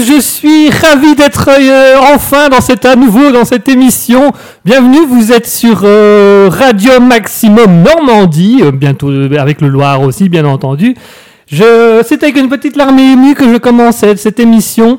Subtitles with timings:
[0.00, 4.32] je suis ravi d'être euh, enfin dans cette à nouveau dans cette émission.
[4.64, 10.44] Bienvenue, vous êtes sur euh, Radio Maximum Normandie, euh, bientôt avec le Loir aussi bien
[10.44, 10.94] entendu.
[11.50, 14.98] C'est avec une petite larme émue que je commence cette, émission.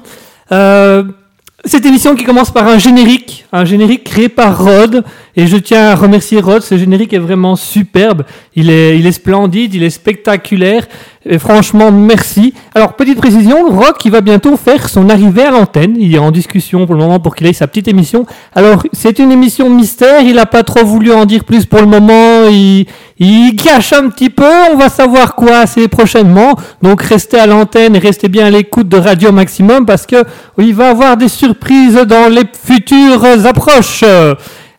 [0.49, 5.03] Cette émission qui commence par un générique, un générique créé par Rod,
[5.35, 8.23] et je tiens à remercier Rod, ce générique est vraiment superbe,
[8.55, 10.87] il est splendide, il est spectaculaire,
[11.29, 12.53] et franchement merci.
[12.73, 16.31] Alors petite précision, Rock il va bientôt faire son arrivée à l'antenne, il est en
[16.31, 18.25] discussion pour le moment pour qu'il ait sa petite émission.
[18.55, 21.87] Alors c'est une émission mystère, il n'a pas trop voulu en dire plus pour le
[21.87, 22.85] moment, il,
[23.19, 26.55] il cache un petit peu, on va savoir quoi assez prochainement.
[26.81, 30.23] Donc restez à l'antenne et restez bien à l'écoute de Radio Maximum parce que
[30.57, 34.03] il va avoir des surprises dans les futures approches.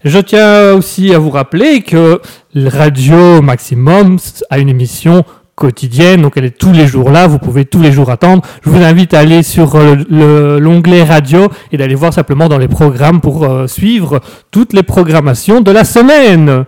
[0.04, 2.20] Je tiens aussi à vous rappeler que
[2.54, 5.24] Radio Maximum a une émission
[5.58, 8.42] quotidienne, donc elle est tous les jours là, vous pouvez tous les jours attendre.
[8.64, 12.58] Je vous invite à aller sur euh, le- l'onglet radio et d'aller voir simplement dans
[12.58, 14.20] les programmes pour euh, suivre
[14.52, 16.64] toutes les programmations de la semaine.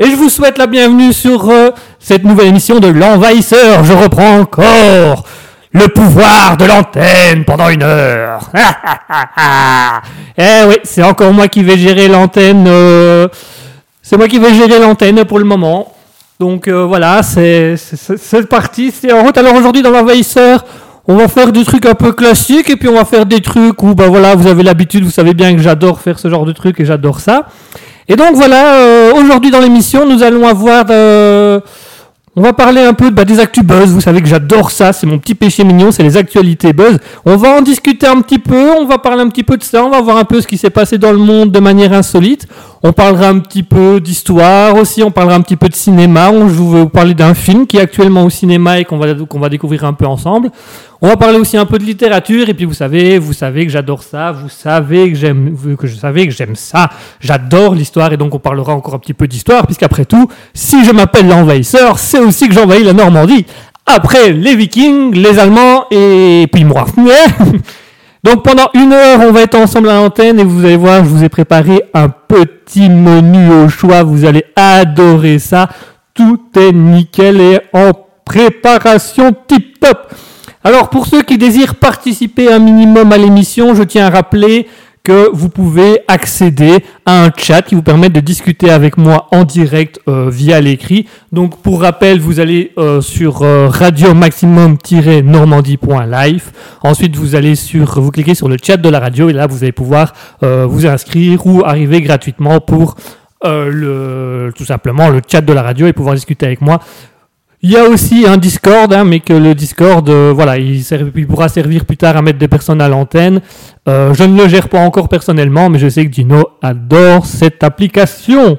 [0.00, 3.84] Et je vous souhaite la bienvenue sur euh, cette nouvelle émission de l'envahisseur.
[3.84, 5.24] Je reprends encore
[5.72, 8.50] le pouvoir de l'antenne pendant une heure.
[10.38, 12.66] eh oui, c'est encore moi qui vais gérer l'antenne.
[14.02, 15.93] c'est moi qui vais gérer l'antenne pour le moment.
[16.40, 17.76] Donc euh, voilà, c'est
[18.50, 19.38] parti, c'est en route.
[19.38, 20.64] Alors aujourd'hui dans l'envahisseur,
[21.06, 23.80] on va faire des trucs un peu classiques et puis on va faire des trucs
[23.84, 26.50] où bah voilà, vous avez l'habitude, vous savez bien que j'adore faire ce genre de
[26.50, 27.46] trucs et j'adore ça.
[28.08, 31.60] Et donc voilà, euh, aujourd'hui dans l'émission, nous allons avoir euh,
[32.36, 33.92] on va parler un peu bah, des actus buzz.
[33.92, 36.98] Vous savez que j'adore ça, c'est mon petit péché mignon, c'est les actualités buzz.
[37.24, 39.84] On va en discuter un petit peu, on va parler un petit peu de ça,
[39.84, 42.48] on va voir un peu ce qui s'est passé dans le monde de manière insolite.
[42.82, 46.30] On parlera un petit peu d'histoire aussi, on parlera un petit peu de cinéma.
[46.30, 49.14] On, je vais vous parler d'un film qui est actuellement au cinéma et qu'on va,
[49.14, 50.50] qu'on va découvrir un peu ensemble.
[51.04, 53.70] On va parler aussi un peu de littérature et puis vous savez, vous savez que
[53.70, 56.88] j'adore ça, vous savez que j'aime, que je savais que j'aime ça.
[57.20, 60.92] J'adore l'histoire et donc on parlera encore un petit peu d'histoire puisqu'après tout, si je
[60.92, 63.44] m'appelle l'envahisseur, c'est aussi que j'envahis la Normandie.
[63.84, 66.86] Après les Vikings, les Allemands et puis moi.
[68.24, 71.10] Donc pendant une heure, on va être ensemble à l'antenne et vous allez voir, je
[71.10, 74.04] vous ai préparé un petit menu au choix.
[74.04, 75.68] Vous allez adorer ça.
[76.14, 77.90] Tout est nickel et en
[78.24, 80.14] préparation tip top.
[80.66, 84.66] Alors pour ceux qui désirent participer un minimum à l'émission, je tiens à rappeler
[85.02, 89.44] que vous pouvez accéder à un chat qui vous permet de discuter avec moi en
[89.44, 91.06] direct euh, via l'écrit.
[91.32, 96.50] Donc pour rappel, vous allez euh, sur euh, radio maximum-normandie.live.
[96.82, 99.64] Ensuite, vous allez sur, vous cliquez sur le chat de la radio et là, vous
[99.64, 102.94] allez pouvoir vous inscrire ou arriver gratuitement pour
[103.42, 106.80] le, tout simplement le chat de la radio et pouvoir discuter avec moi.
[107.66, 110.84] Il y a aussi un Discord, hein, mais que le Discord, euh, voilà, il,
[111.26, 113.40] pourra servir plus tard à mettre des personnes à l'antenne.
[113.88, 117.64] Euh, je ne le gère pas encore personnellement, mais je sais que Dino adore cette
[117.64, 118.58] application.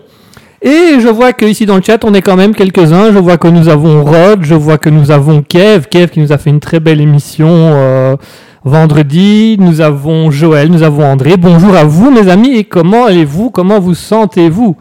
[0.63, 3.11] Et je vois que ici dans le chat, on est quand même quelques-uns.
[3.13, 6.33] Je vois que nous avons Rod, je vois que nous avons Kev, Kev qui nous
[6.33, 8.15] a fait une très belle émission euh,
[8.63, 9.57] vendredi.
[9.59, 11.37] Nous avons Joël, nous avons André.
[11.37, 13.51] Bonjour à vous, mes amis, et comment allez-vous?
[13.51, 14.75] Comment vous sentez-vous?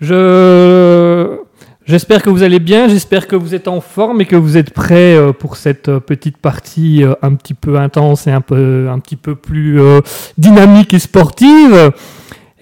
[0.00, 1.36] Je
[1.90, 4.72] J'espère que vous allez bien, j'espère que vous êtes en forme et que vous êtes
[4.72, 8.86] prêts euh, pour cette euh, petite partie euh, un petit peu intense et un, peu,
[8.88, 9.80] un petit peu plus
[10.38, 11.90] dynamique et sportive.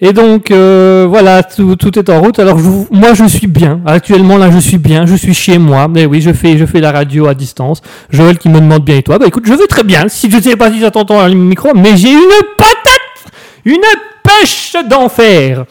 [0.01, 2.39] Et donc voilà, tout, est en route.
[2.39, 2.57] Alors
[2.89, 3.81] moi je suis bien.
[3.85, 5.87] Actuellement là je suis bien, je suis chez moi.
[5.87, 7.83] Mais oui, je fais, je fais la radio à distance.
[8.09, 10.07] Joël qui me demande bien et toi Bah écoute, je vais très bien.
[10.07, 13.31] Si je sais pas si ça t'entend à le micro, mais j'ai une patate,
[13.63, 13.77] une
[14.23, 15.65] pêche d'enfer.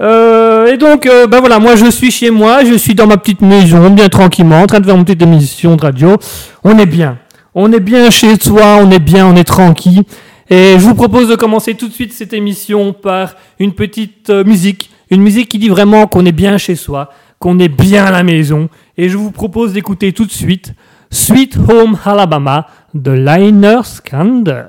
[0.00, 3.16] Euh, et donc, euh, ben voilà, moi je suis chez moi, je suis dans ma
[3.16, 6.16] petite maison, bien tranquillement, en train de faire mon petite émission de radio.
[6.64, 7.18] On est bien.
[7.54, 10.02] On est bien chez soi, on est bien, on est tranquille.
[10.50, 14.44] Et je vous propose de commencer tout de suite cette émission par une petite euh,
[14.44, 14.90] musique.
[15.10, 18.22] Une musique qui dit vraiment qu'on est bien chez soi, qu'on est bien à la
[18.22, 18.68] maison.
[18.98, 20.74] Et je vous propose d'écouter tout de suite
[21.10, 24.64] Sweet Home Alabama de Liner Skander.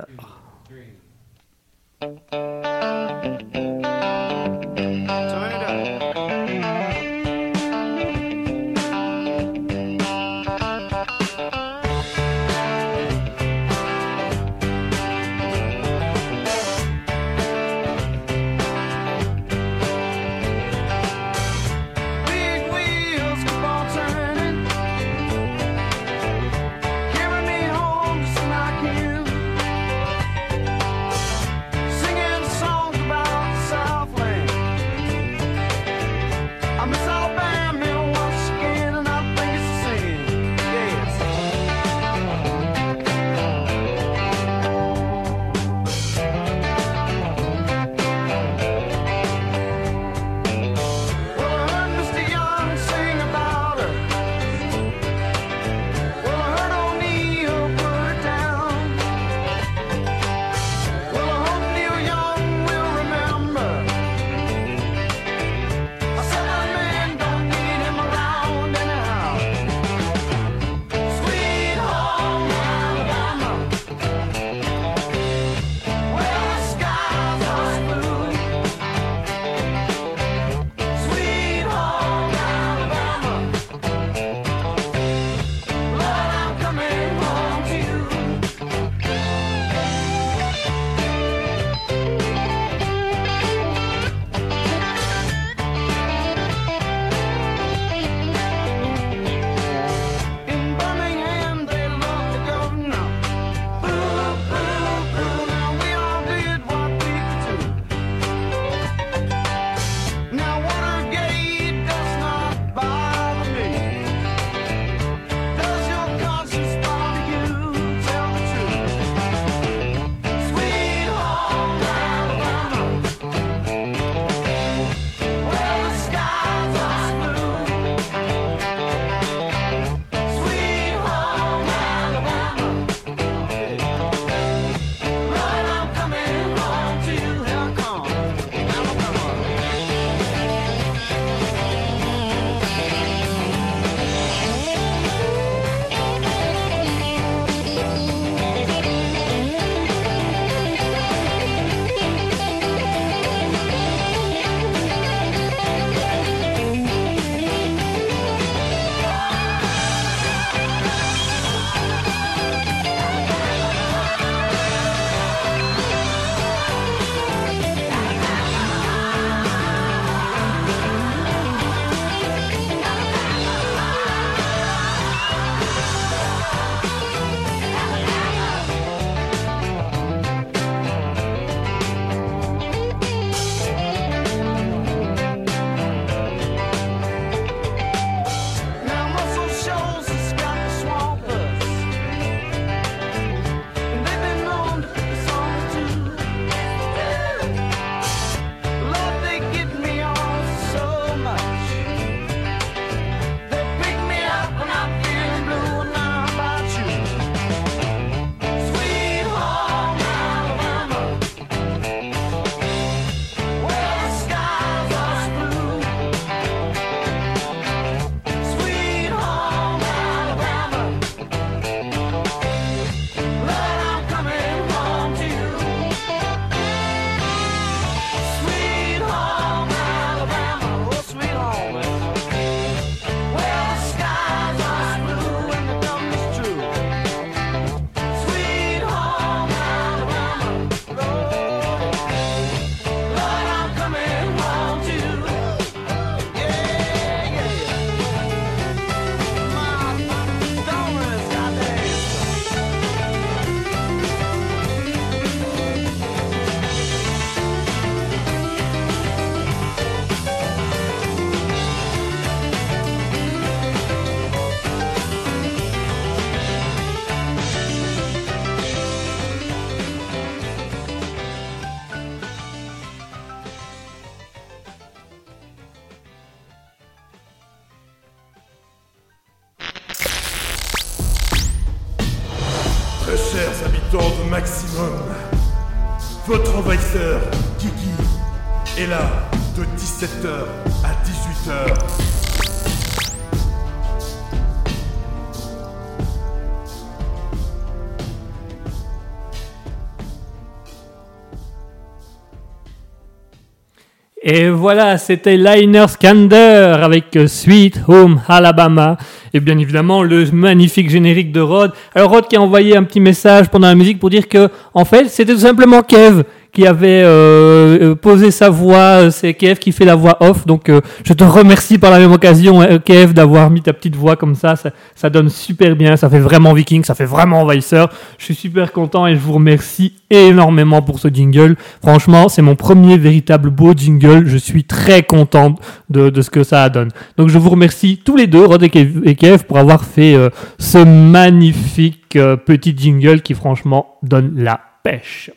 [304.29, 308.97] Et voilà, c'était Liner Skander avec Sweet Home Alabama.
[309.33, 311.71] Et bien évidemment, le magnifique générique de Rod.
[311.95, 314.83] Alors Rod qui a envoyé un petit message pendant la musique pour dire que, en
[314.83, 319.11] fait, c'était tout simplement Kev qui avait euh, euh, posé sa voix.
[319.11, 320.45] C'est Kev qui fait la voix off.
[320.45, 323.95] Donc, euh, je te remercie par la même occasion, euh, Kev, d'avoir mis ta petite
[323.95, 324.55] voix comme ça.
[324.95, 325.09] ça.
[325.09, 325.95] donne super bien.
[325.95, 326.83] Ça fait vraiment viking.
[326.83, 327.89] Ça fait vraiment envahisseur.
[328.17, 331.55] Je suis super content et je vous remercie énormément pour ce jingle.
[331.81, 334.27] Franchement, c'est mon premier véritable beau jingle.
[334.27, 335.55] Je suis très content
[335.89, 336.89] de, ce que ça donne.
[337.17, 338.69] Donc, je vous remercie tous les deux, Rod et
[339.15, 345.31] Kev, pour avoir fait euh, ce magnifique euh, petit jingle qui, franchement, donne la pêche.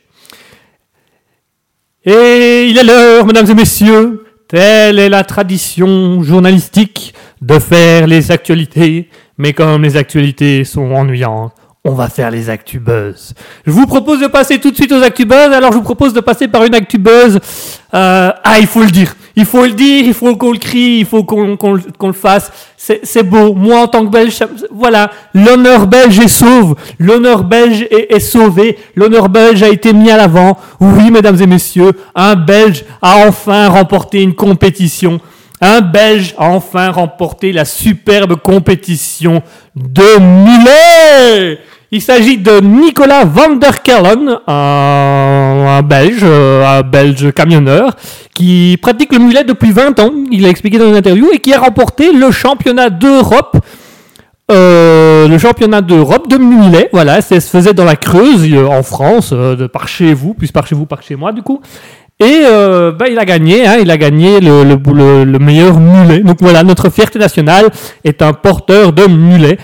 [2.04, 8.30] Et il est l'heure, mesdames et messieurs, telle est la tradition journalistique de faire les
[8.30, 11.52] actualités, mais comme les actualités sont ennuyantes,
[11.84, 13.32] on va faire les actubuzz.
[13.66, 16.20] Je vous propose de passer tout de suite aux actubuzz, alors je vous propose de
[16.20, 17.38] passer par une actubuzz.
[17.94, 20.98] Euh, ah, il faut le dire, il faut le dire, il faut qu'on le crie,
[20.98, 21.72] il faut qu'on
[22.06, 22.52] le- fasse.
[22.76, 23.54] C'est beau.
[23.54, 24.38] Moi, en tant que Belge,
[24.70, 26.74] voilà, l'honneur belge est sauve.
[26.98, 28.78] L'honneur belge est, est sauvé.
[28.94, 30.58] L'honneur belge a été mis à l'avant.
[30.80, 35.18] Oui, mesdames et messieurs, un Belge a enfin remporté une compétition.
[35.62, 39.42] Un Belge a enfin remporté la superbe compétition
[39.76, 41.58] de Mulet.
[41.92, 47.96] Il s'agit de Nicolas van der Kellen, un, Belge, euh, un Belge camionneur,
[48.32, 51.52] qui pratique le mulet depuis 20 ans, il a expliqué dans une interview, et qui
[51.52, 53.56] a remporté le championnat d'Europe
[54.52, 58.84] euh, le championnat d'Europe de mulet, voilà, ça se faisait dans la Creuse, euh, en
[58.84, 61.60] France, de par chez vous, plus par chez vous, par chez moi, du coup.
[62.20, 66.20] Et bah, il a gagné, hein, il a gagné le meilleur mulet.
[66.20, 67.70] Donc voilà, notre fierté nationale
[68.04, 69.56] est un porteur de mulet.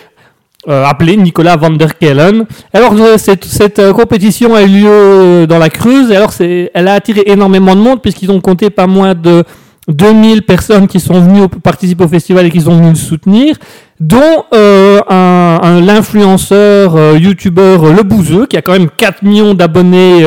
[0.69, 2.45] Euh, appelé Nicolas van der Kellen.
[2.73, 6.33] Alors euh, cette, cette euh, compétition a eu lieu euh, dans la Creuse et alors
[6.75, 9.45] elle a attiré énormément de monde puisqu'ils ont compté pas moins de
[9.89, 13.55] 2000 personnes qui sont venues participer au festival et qui sont venues le soutenir,
[14.01, 19.55] dont euh, un, un- l'influenceur euh, youtubeur Le Bouzeux qui a quand même 4 millions
[19.55, 20.25] d'abonnés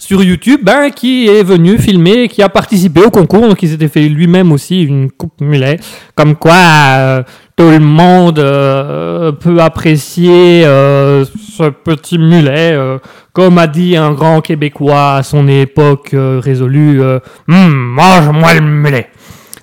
[0.00, 3.88] sur YouTube, ben, qui est venu filmer, qui a participé au concours, donc il s'était
[3.88, 5.78] fait lui-même aussi une coupe mulet,
[6.14, 7.22] comme quoi euh,
[7.54, 12.98] tout le monde euh, peut apprécier euh, ce petit mulet, euh,
[13.34, 18.62] comme a dit un grand Québécois à son époque euh, résolue, euh, Hum, mange-moi le
[18.62, 19.08] mulet.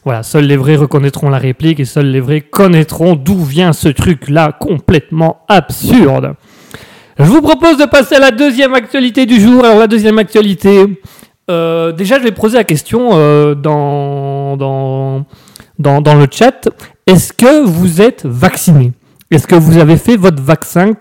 [0.05, 3.89] Voilà, seuls les vrais reconnaîtront la réplique et seuls les vrais connaîtront d'où vient ce
[3.89, 6.35] truc-là complètement absurde.
[7.19, 9.65] Je vous propose de passer à la deuxième actualité du jour.
[9.65, 10.85] Alors la deuxième actualité,
[11.49, 15.25] euh, déjà je vais poser la question euh, dans, dans,
[15.79, 16.69] dans, le chat.
[17.07, 18.91] Est-ce que vous êtes vacciné?
[19.31, 20.91] Est-ce que vous avez fait votre vaccin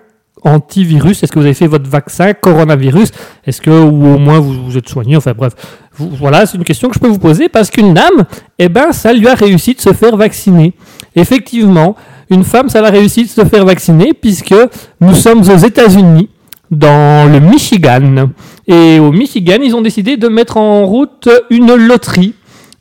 [0.42, 1.23] antivirus?
[1.23, 3.11] Est-ce que vous avez fait votre vaccin coronavirus?
[3.46, 5.16] Est-ce que, ou au moins vous vous êtes soigné?
[5.18, 5.52] Enfin bref,
[5.99, 8.25] voilà, c'est une question que je peux vous poser parce qu'une dame,
[8.58, 10.73] eh ben, ça lui a réussi de se faire vacciner.
[11.14, 11.94] Effectivement,
[12.30, 14.54] une femme, ça l'a réussi de se faire vacciner puisque
[15.00, 16.28] nous sommes aux États-Unis,
[16.71, 18.28] dans le Michigan.
[18.66, 22.35] Et au Michigan, ils ont décidé de mettre en route une loterie.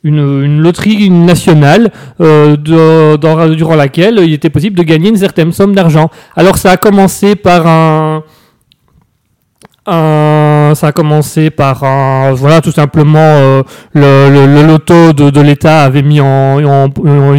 [0.04, 6.10] Une, loterie nationale euh, durant laquelle il était possible de gagner une certaine somme d'argent.
[6.36, 8.22] Alors ça a commencé par un,
[9.86, 13.62] ça a commencé par un, voilà tout simplement euh,
[13.94, 16.88] le, le, le loto de, de l'État avait mis en, en-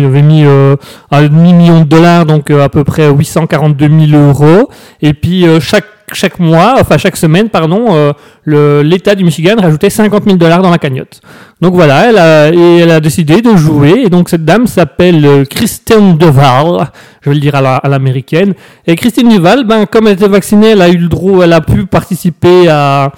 [0.06, 0.76] avait mis euh,
[1.12, 4.70] un demi million de dollars donc euh, à peu près 842 000 euros.
[5.02, 9.90] Et puis euh, chaque chaque mois, enfin chaque semaine, pardon, euh, l'État du Michigan rajoutait
[9.90, 11.20] 50 000 dollars dans la cagnotte.
[11.60, 14.04] Donc voilà, elle a, décidé de jouer.
[14.06, 16.90] Et donc cette dame s'appelle euh, Christine Duval,
[17.22, 18.54] je vais le dire à la- à l'américaine.
[18.86, 21.62] et Christine Duval, ben, comme elle était vaccinée, elle a eu le droit, elle a
[21.62, 23.12] pu participer à,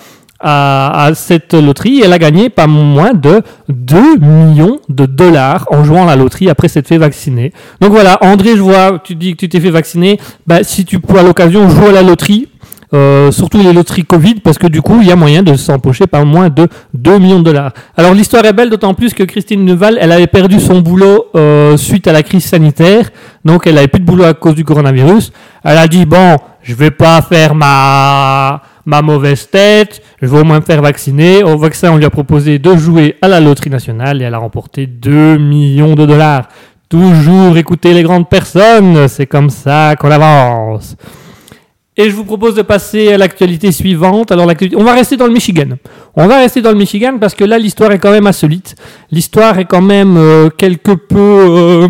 [1.13, 2.01] cette loterie.
[2.03, 6.49] Elle a gagné pas moins de 2 millions de dollars en jouant à la loterie
[6.49, 7.51] après s'être fait vacciner.
[7.81, 10.17] Donc voilà, André, je vois, tu dis que tu t'es fait vacciner.
[10.47, 12.47] Ben, si tu peux l'occasion jouer à la loterie,
[12.93, 16.07] euh, surtout les loteries Covid, parce que du coup, il y a moyen de s'empocher
[16.07, 17.71] par moins de 2 millions de dollars.
[17.95, 21.77] Alors l'histoire est belle, d'autant plus que Christine Nuval, elle avait perdu son boulot euh,
[21.77, 23.09] suite à la crise sanitaire,
[23.45, 25.31] donc elle avait plus de boulot à cause du coronavirus.
[25.63, 30.43] Elle a dit, bon, je vais pas faire ma, ma mauvaise tête, je vais au
[30.43, 31.43] moins me faire vacciner.
[31.43, 34.39] Au vaccin, on lui a proposé de jouer à la loterie nationale et elle a
[34.39, 36.47] remporté 2 millions de dollars.
[36.89, 40.95] Toujours écouter les grandes personnes, c'est comme ça qu'on avance.
[41.99, 44.31] Et je vous propose de passer à l'actualité suivante.
[44.31, 45.67] Alors, on va rester dans le Michigan.
[46.15, 48.75] On va rester dans le Michigan parce que là, l'histoire est quand même insolite.
[49.11, 51.87] L'histoire est quand même euh, quelque peu euh,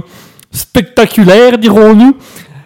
[0.50, 2.18] spectaculaire, dirons-nous.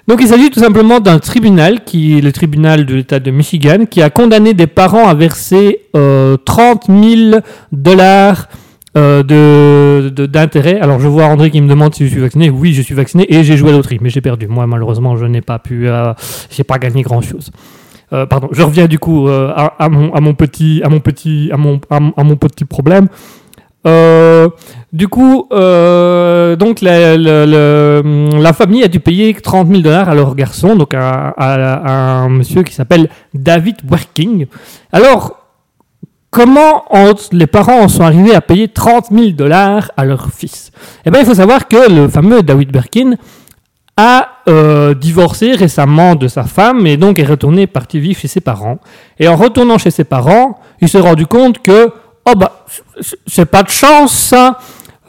[0.07, 3.87] Donc, il s'agit tout simplement d'un tribunal, qui est le tribunal de l'État de Michigan,
[3.91, 7.41] qui a condamné des parents à verser euh, 30 000
[7.73, 8.47] dollars
[8.95, 10.79] euh, d'intérêt.
[10.79, 12.49] Alors je vois André qui me demande si je suis vacciné.
[12.49, 14.47] Oui, je suis vacciné et j'ai joué à loterie, mais j'ai perdu.
[14.47, 16.13] Moi, malheureusement, je n'ai pas pu, euh,
[16.49, 17.51] j'ai pas gagné grand chose.
[18.13, 21.79] euh, pardon, je reviens du coup euh, à, mon, petit, à mon petit, à mon,
[21.89, 23.07] à, mon- petit problème.
[23.85, 24.47] Euh,
[24.93, 30.93] du coup, donc la, famille a dû payer 30 000 dollars à leur garçon, donc
[30.93, 34.45] à un monsieur qui s'appelle David Working.
[34.91, 35.42] Alors,
[36.33, 36.83] comment
[37.31, 40.71] les parents en sont arrivés à payer 30 000 dollars à leur fils
[41.05, 43.15] Eh bien, il faut savoir que le fameux David Birkin
[43.95, 48.41] a euh, divorcé récemment de sa femme et donc est retourné parti vivre chez ses
[48.41, 48.79] parents.
[49.19, 51.91] Et en retournant chez ses parents, il s'est rendu compte que
[52.25, 52.65] oh bah
[53.27, 54.57] c'est pas de chance ça.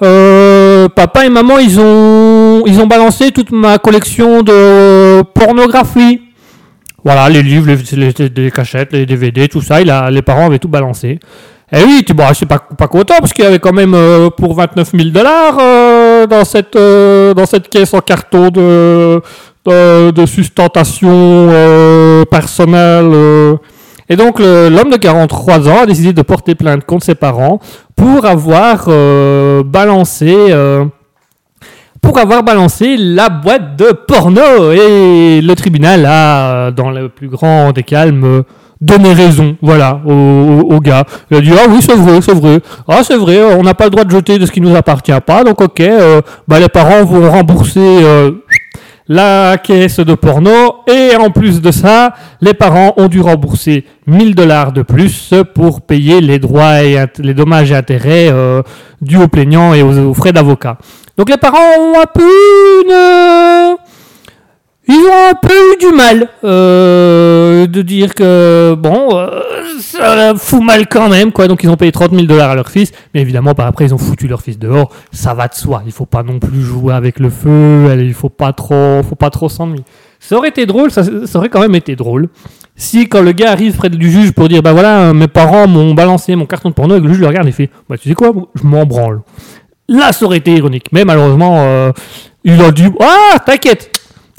[0.02, 6.20] Euh, papa et maman ils ont ils ont balancé toute ma collection de pornographie.
[7.04, 9.80] Voilà les livres, les, les- les cachettes, les DVD, tout ça.
[9.80, 11.18] Il a, les parents avaient tout balancé.
[11.72, 14.30] Et oui, tu bon, c'est pas, pas content parce qu'il y avait quand même euh,
[14.30, 19.20] pour 29 000 dollars euh, dans cette euh, dans cette caisse en carton de
[19.66, 23.10] de, de sustentation euh, personnelle.
[23.12, 23.56] euh.
[24.10, 27.58] Et donc l'homme de 43 ans a décidé de porter plainte contre ses parents
[27.96, 30.34] pour avoir euh, balancé
[32.04, 34.72] pour avoir balancé la boîte de porno.
[34.72, 38.42] Et le tribunal a euh, dans le plus grand des calmes euh,
[38.80, 41.04] donné raison voilà au, gars.
[41.30, 42.60] Il a dit ah oui c'est vrai c'est vrai.
[42.86, 45.12] Ah c'est vrai on n'a pas le droit de jeter de ce qui nous appartient
[45.26, 48.32] pas donc ok euh, bah les parents vont rembourser euh,
[49.08, 50.50] la caisse de porno.
[50.88, 55.82] Et en plus de ça, les parents ont dû rembourser 1000 dollars de plus pour
[55.82, 58.62] payer les droits et les dommages et intérêts euh,
[59.00, 60.78] dus aux plaignants et aux frais d'avocat.
[61.16, 62.74] Donc les parents ont un peu eu
[65.78, 69.40] du mal euh, de dire que bon, euh,
[69.80, 71.48] ça fout mal quand même quoi.
[71.48, 73.98] Donc ils ont payé 30 000 dollars à leur fils, mais évidemment après ils ont
[73.98, 74.90] foutu leur fils dehors.
[75.12, 75.82] Ça va de soi.
[75.86, 77.94] Il faut pas non plus jouer avec le feu.
[77.98, 79.84] Il faut pas trop, faut pas trop s'ennuyer.
[80.20, 81.02] Ça aurait été drôle, ça,
[81.34, 82.28] aurait quand même été drôle.
[82.76, 85.94] Si quand le gars arrive près du juge pour dire bah voilà mes parents m'ont
[85.94, 88.08] balancé mon carton de porno et que le juge le regarde et fait bah tu
[88.08, 89.20] sais quoi je m'en branle.
[89.88, 90.86] Là ça aurait été ironique.
[90.92, 91.92] Mais malheureusement euh,
[92.44, 93.90] il a dit ah t'inquiète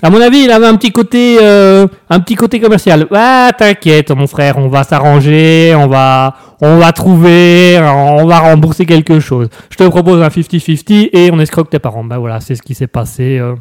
[0.01, 3.08] à mon avis, il avait un petit côté, euh, un petit côté commercial.
[3.12, 8.86] Ah, t'inquiète, mon frère, on va s'arranger, on va, on va trouver, on va rembourser
[8.86, 9.47] quelque chose.
[9.69, 12.03] Je te propose un 50-50 et on escroque tes parents.
[12.03, 13.39] Bah voilà, c'est ce qui s'est passé.
[13.39, 13.55] euh.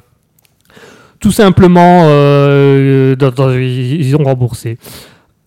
[1.20, 4.76] Tout simplement, ils ont remboursé.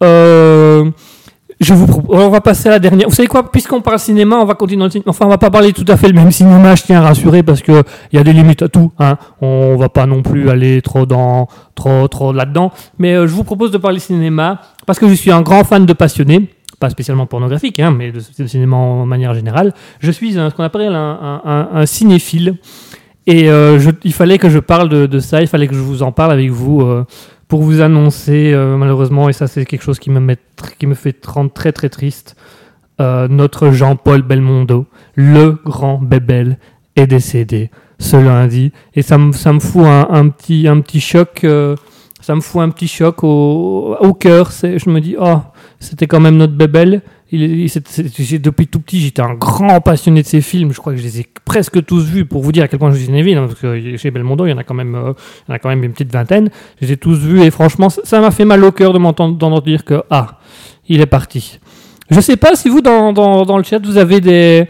[0.04, 0.90] Euh,
[1.60, 3.10] je vous propose, on va passer à la dernière.
[3.10, 3.52] Vous savez quoi?
[3.52, 4.88] Puisqu'on parle cinéma, on va continuer.
[5.08, 7.42] Enfin, on va pas parler tout à fait le même cinéma, je tiens à rassurer,
[7.42, 8.92] parce que il y a des limites à tout.
[9.00, 9.18] Hein.
[9.42, 12.72] On va pas non plus aller trop dans, trop, trop là-dedans.
[13.00, 15.86] Mais euh, je vous propose de parler cinéma parce que je suis un grand fan
[15.86, 16.50] de passionné.
[16.80, 19.74] Pas spécialement pornographique, hein, mais de, cinéma en manière générale.
[20.00, 22.58] Je suis un- ce qu'on appelle un, cinéphile.
[23.26, 26.02] Et euh, il fallait que je parle de, de ça, il fallait que je vous
[26.04, 27.06] en parle avec vous euh,
[27.48, 30.38] pour vous annoncer, euh, malheureusement, et ça c'est quelque chose qui me, met,
[30.80, 32.36] qui me fait rendre très très triste,
[33.00, 36.58] euh, notre Jean-Paul Belmondo, le grand Bébel,
[36.96, 38.72] est décédé ce lundi.
[38.96, 41.76] Et ça me, ça me fout un, petit, un petit choc, euh,
[42.22, 44.52] ça me fout un petit choc au, au cœur.
[44.52, 45.40] Je me dis, oh,
[45.80, 47.02] c'était quand même notre Bébel.
[47.32, 50.72] Depuis tout petit, j'étais un grand passionné de ces films.
[50.72, 52.90] Je crois que je les ai presque tous vus pour vous dire à quel point
[52.92, 53.38] je suis cinéphile.
[53.38, 55.14] hein, parce que chez Belmondo, il y en a quand même, euh,
[55.48, 56.50] il y en a quand même une petite vingtaine.
[56.82, 59.62] Je les ai tous vus et franchement, ça- m'a fait mal au cœur de m'entendre
[59.62, 60.40] dire que ah,
[60.88, 61.60] il est parti.
[62.10, 64.68] Je sais pas si vous dans le chat vous avez des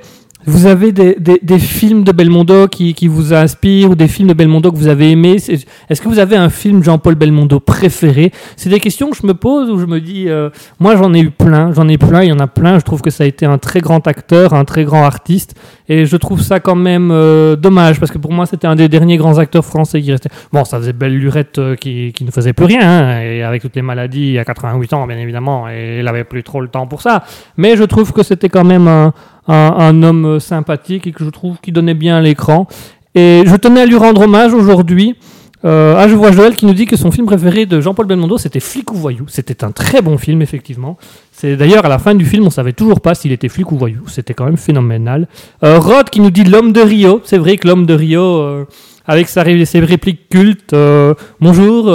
[0.47, 4.29] vous avez des, des, des films de Belmondo qui, qui vous inspirent ou des films
[4.29, 5.35] de Belmondo que vous avez aimés?
[5.35, 8.31] Est-ce que vous avez un film Jean-Paul Belmondo préféré?
[8.55, 11.19] C'est des questions que je me pose où je me dis, euh, moi j'en ai
[11.19, 12.79] eu plein, j'en ai plein, il y en a plein.
[12.79, 15.55] Je trouve que ça a été un très grand acteur, un très grand artiste,
[15.89, 18.87] et je trouve ça quand même euh, dommage parce que pour moi c'était un des
[18.87, 20.29] derniers grands acteurs français qui restait.
[20.53, 23.61] Bon, ça faisait belle lurette euh, qui, qui ne faisait plus rien, hein, et avec
[23.61, 26.87] toutes les maladies à 88 ans bien évidemment, et il avait plus trop le temps
[26.87, 27.25] pour ça.
[27.57, 29.13] Mais je trouve que c'était quand même un,
[29.47, 32.67] un, un homme euh, sympathique et que je trouve qui donnait bien à l'écran.
[33.15, 35.15] Et je tenais à lui rendre hommage aujourd'hui.
[35.65, 38.37] Euh, ah, je vois Joël qui nous dit que son film préféré de Jean-Paul Belmondo,
[38.37, 39.25] c'était Flic ou Voyou.
[39.27, 40.97] C'était un très bon film, effectivement.
[41.31, 43.77] C'est d'ailleurs à la fin du film, on savait toujours pas s'il était flic ou
[43.77, 44.07] voyou.
[44.07, 45.27] C'était quand même phénoménal.
[45.63, 47.21] Euh, Rod qui nous dit l'homme de Rio.
[47.23, 48.65] C'est vrai que l'homme de Rio, euh,
[49.05, 50.75] avec sa, ses répliques cultes.
[51.39, 51.93] bonjour,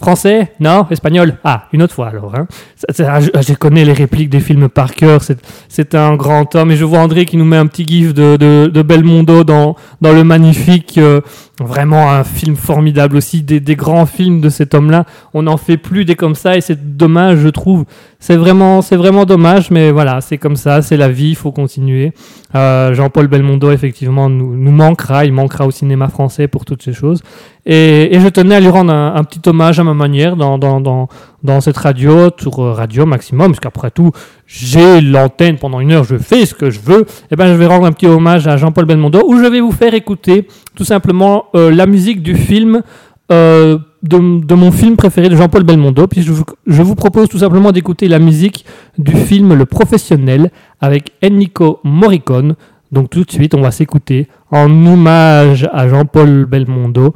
[0.00, 1.38] français, non, espagnol?
[1.44, 2.34] Ah, une autre fois alors.
[2.34, 2.46] Hein.
[2.90, 5.20] Ça- ah, je, connais les répliques des films par cœur.
[5.68, 6.70] C'est un grand homme.
[6.70, 9.76] Et je vois André qui nous met un petit gif de, de, de Belmondo dans,
[10.00, 10.98] dans le magnifique.
[10.98, 11.20] euh,
[11.60, 13.42] vraiment un film formidable aussi.
[13.42, 15.04] Des, des grands films de cet homme-là.
[15.34, 17.84] On n'en fait plus des comme ça et c'est dommage, je trouve.
[18.20, 21.52] C'est vraiment, c'est vraiment dommage, mais voilà, c'est comme ça, c'est la vie, il faut
[21.52, 22.12] continuer.
[22.54, 26.92] Euh, Jean-Paul Belmondo, effectivement, nous, nous manquera, il manquera au cinéma français pour toutes ces
[26.92, 27.22] choses.
[27.64, 30.58] Et, et je tenais à lui rendre un, un petit hommage à ma manière dans,
[30.58, 31.08] dans, dans,
[31.42, 34.10] dans cette radio, sur euh, Radio Maximum, parce qu'après tout,
[34.46, 37.66] j'ai l'antenne pendant une heure, je fais ce que je veux, et ben je vais
[37.66, 41.46] rendre un petit hommage à Jean-Paul Belmondo, où je vais vous faire écouter tout simplement
[41.54, 42.82] euh, la musique du film,
[43.30, 47.28] euh, de, de mon film préféré de Jean-Paul Belmondo, puis je vous, je vous propose
[47.28, 48.64] tout simplement d'écouter la musique
[48.96, 52.54] du film Le Professionnel avec Enrico Morricone.
[52.90, 57.14] Donc tout de suite, on va s'écouter en hommage à Jean-Paul Belmondo,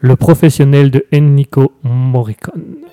[0.00, 2.85] Le Professionnel de Enrico Morricone.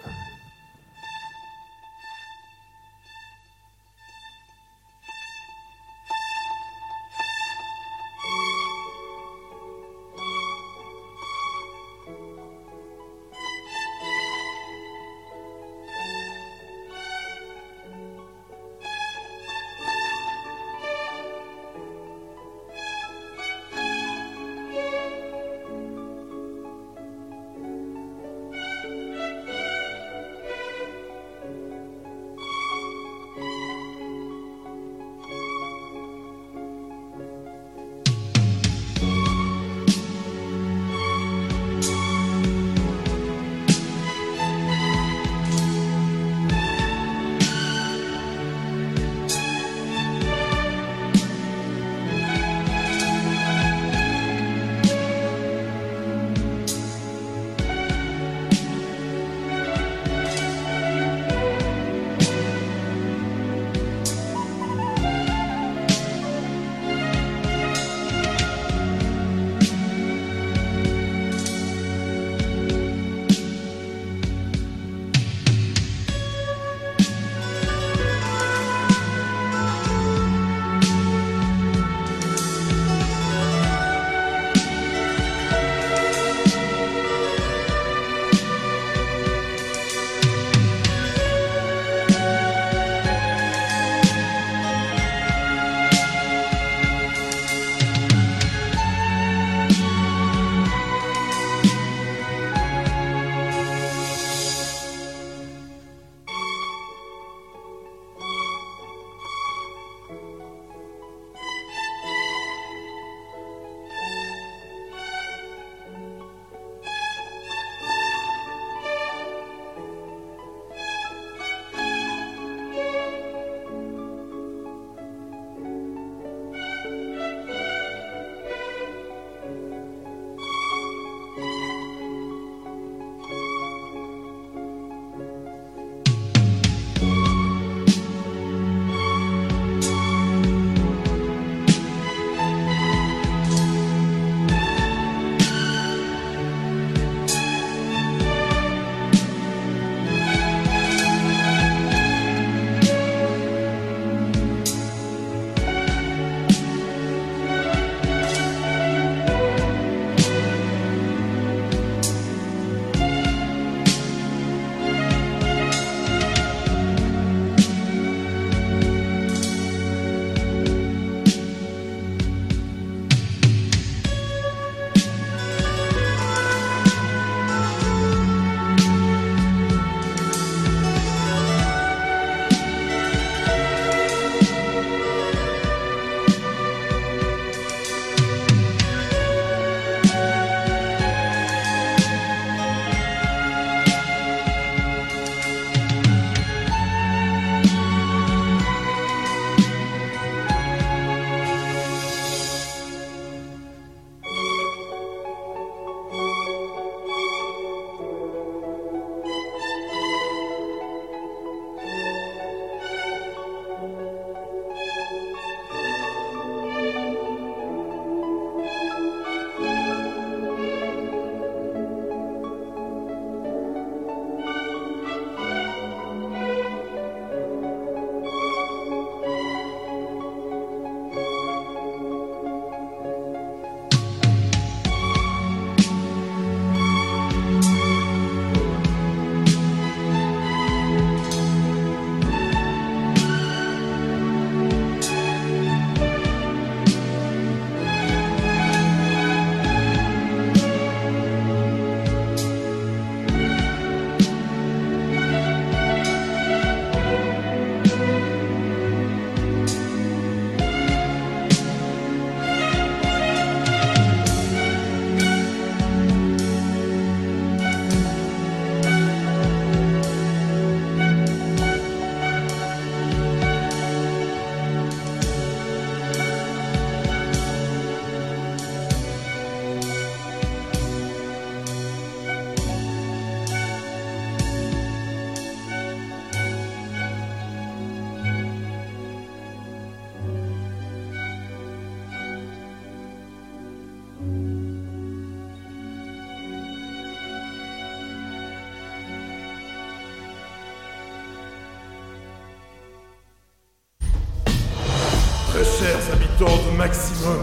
[306.41, 307.39] Au maximum.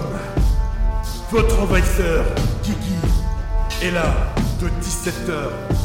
[1.30, 2.24] Votre envahisseur,
[2.62, 2.76] Kiki,
[3.82, 5.32] est là de 17h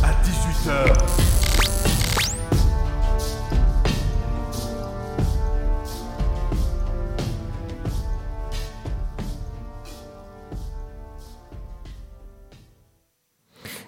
[0.04, 1.26] à 18h.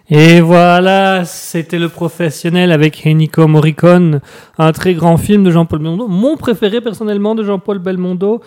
[0.09, 4.21] Et voilà, c'était le professionnel avec Ennio Morricone,
[4.57, 8.41] un très grand film de Jean-Paul Belmondo, mon préféré personnellement de Jean-Paul Belmondo.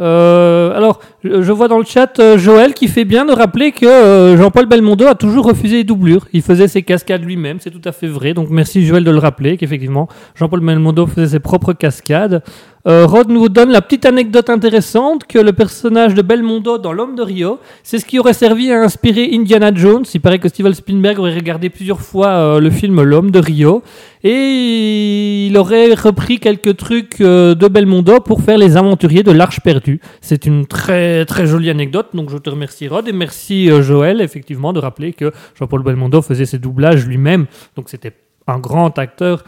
[0.00, 3.86] Euh, alors, je vois dans le chat euh, Joël qui fait bien de rappeler que
[3.86, 6.26] euh, Jean-Paul Belmondo a toujours refusé les doublures.
[6.32, 8.34] Il faisait ses cascades lui-même, c'est tout à fait vrai.
[8.34, 12.42] Donc merci Joël de le rappeler qu'effectivement Jean-Paul Belmondo faisait ses propres cascades.
[12.88, 17.14] Euh, Rod nous donne la petite anecdote intéressante que le personnage de Belmondo dans L'Homme
[17.14, 20.04] de Rio, c'est ce qui aurait servi à inspirer Indiana Jones.
[20.12, 23.84] Il paraît que Steven Spielberg aurait regardé plusieurs fois euh, le film L'Homme de Rio
[24.24, 29.60] et il aurait repris quelques trucs euh, de Belmondo pour faire les aventuriers de l'Arche
[29.60, 30.00] perdue.
[30.20, 34.72] C'est une très très jolie anecdote, donc je te remercie Rod et merci Joël effectivement
[34.72, 38.12] de rappeler que Jean-Paul Belmondo faisait ses doublages lui-même, donc c'était
[38.48, 39.44] un grand acteur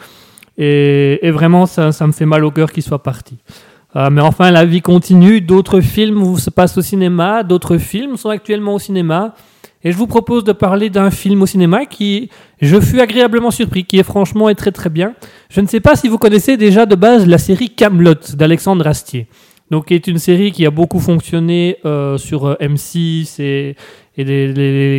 [0.57, 3.39] et, vraiment ça, ça me fait mal au cœur qu'il soit parti.
[3.97, 5.41] Euh, mais enfin, la vie continue.
[5.41, 9.35] D'autres films se passent au cinéma, d'autres films sont actuellement au cinéma.
[9.87, 12.31] Et je vous propose de parler d'un film au cinéma qui,
[12.63, 15.15] je fus agréablement surpris, qui est franchement est très très bien.
[15.51, 19.29] Je ne sais pas si vous connaissez déjà de base la série Camelot d'Alexandre Astier.
[19.71, 23.77] Donc, qui est une série qui a beaucoup fonctionné euh, sur euh, M6 et,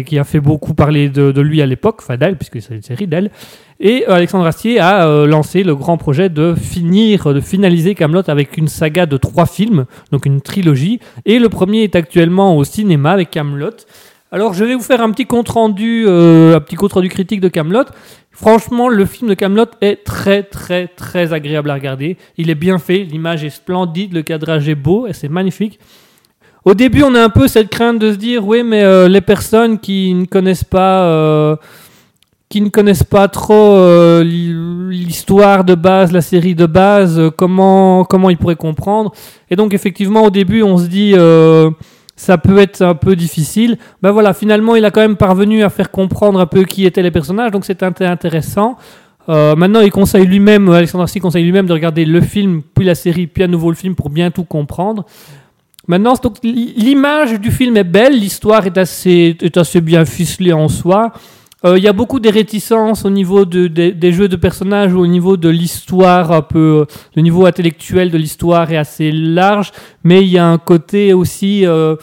[0.04, 3.08] qui a fait beaucoup parler de, lui à l'époque, enfin d'elle, puisque c'est une série
[3.08, 3.30] d'elle.
[3.80, 8.58] Et euh, Alexandre Astier a lancé le grand projet de finir, de finaliser Camelot avec
[8.58, 11.00] une saga de trois films, donc une trilogie.
[11.26, 13.70] Et le premier est actuellement au cinéma avec Camelot.
[14.32, 17.48] Alors je vais vous faire un petit compte rendu, un petit compte rendu critique de
[17.48, 17.86] Camelot.
[18.36, 22.18] Franchement, le film de Camelot est très très très agréable à regarder.
[22.38, 25.80] Il est bien fait, l'image est splendide, le cadrage est beau et c'est magnifique.
[26.66, 29.22] Au début, on a un peu cette crainte de se dire, oui, mais euh, les
[29.22, 31.56] personnes qui ne connaissent pas, euh,
[32.50, 38.30] qui ne connaissent pas trop euh, l'histoire de base, la série de base, comment comment
[38.30, 39.14] ils pourraient comprendre.
[39.50, 41.14] Et donc effectivement, au début, on se dit,
[42.16, 43.78] ça peut être un peu difficile.
[44.02, 47.02] Ben voilà, finalement, il a quand même parvenu à faire comprendre un peu qui étaient
[47.02, 48.78] les personnages, donc int- intéressant.
[49.28, 52.96] Euh, maintenant, il conseille lui-même, Alexandre Astier conseille lui-même de regarder le film, puis la
[52.96, 55.06] série, puis à nouveau le film pour bien tout comprendre.
[55.88, 61.12] Maintenant, l'image du film est belle, l'histoire est assez, est assez bien ficelée en soi.
[61.66, 64.94] Euh, Il y a beaucoup de réticences au niveau de- de- des jeux de personnages
[64.94, 69.72] ou au niveau de l'histoire, un peu, le niveau intellectuel de l'histoire est assez large,
[70.04, 71.96] mais il y a un côté aussi euh,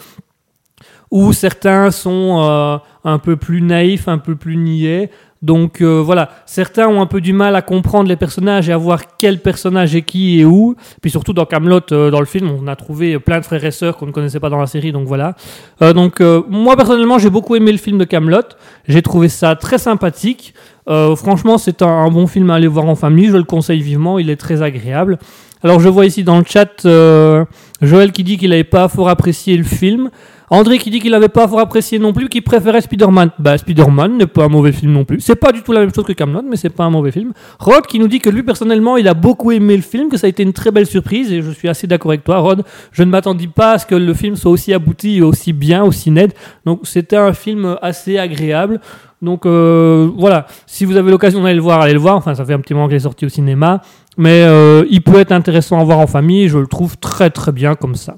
[1.11, 5.11] où certains sont euh, un peu plus naïfs, un peu plus niais.
[5.43, 8.77] Donc euh, voilà, certains ont un peu du mal à comprendre les personnages et à
[8.77, 10.77] voir quel personnage est qui et où.
[11.01, 13.97] Puis surtout dans Camelot, dans le film, on a trouvé plein de frères et sœurs
[13.97, 14.93] qu'on ne connaissait pas dans la série.
[14.93, 15.35] Donc voilà.
[15.83, 18.43] Euh, donc euh, moi personnellement, j'ai beaucoup aimé le film de Camelot.
[18.87, 20.55] J'ai trouvé ça très sympathique.
[20.89, 23.29] Euh, franchement, c'est un, un bon film à aller voir en famille.
[23.29, 24.21] Je le conseille vivement.
[24.21, 25.19] Il est très agréable.
[25.65, 27.45] Alors je vois ici dans le chat euh,
[27.81, 30.11] Joël qui dit qu'il n'avait pas fort apprécié le film.
[30.55, 33.31] André qui dit qu'il n'avait pas fort apprécié non plus, qu'il préférait Spider-Man.
[33.38, 35.19] Bah, Spider-Man n'est pas un mauvais film non plus.
[35.21, 37.33] C'est pas du tout la même chose que Camelot, mais c'est pas un mauvais film.
[37.59, 40.27] Rod qui nous dit que lui, personnellement, il a beaucoup aimé le film, que ça
[40.27, 42.65] a été une très belle surprise, et je suis assez d'accord avec toi, Rod.
[42.93, 46.11] Je ne m'attendais pas à ce que le film soit aussi abouti, aussi bien, aussi
[46.11, 46.37] net.
[46.67, 48.79] Donc, c'était un film assez agréable.
[49.23, 50.47] Donc, euh, voilà.
[50.67, 52.17] Si vous avez l'occasion d'aller le voir, allez le voir.
[52.17, 53.81] Enfin, ça fait un petit moment qu'il est sorti au cinéma.
[54.19, 57.53] Mais euh, il peut être intéressant à voir en famille, je le trouve très très
[57.53, 58.17] bien comme ça.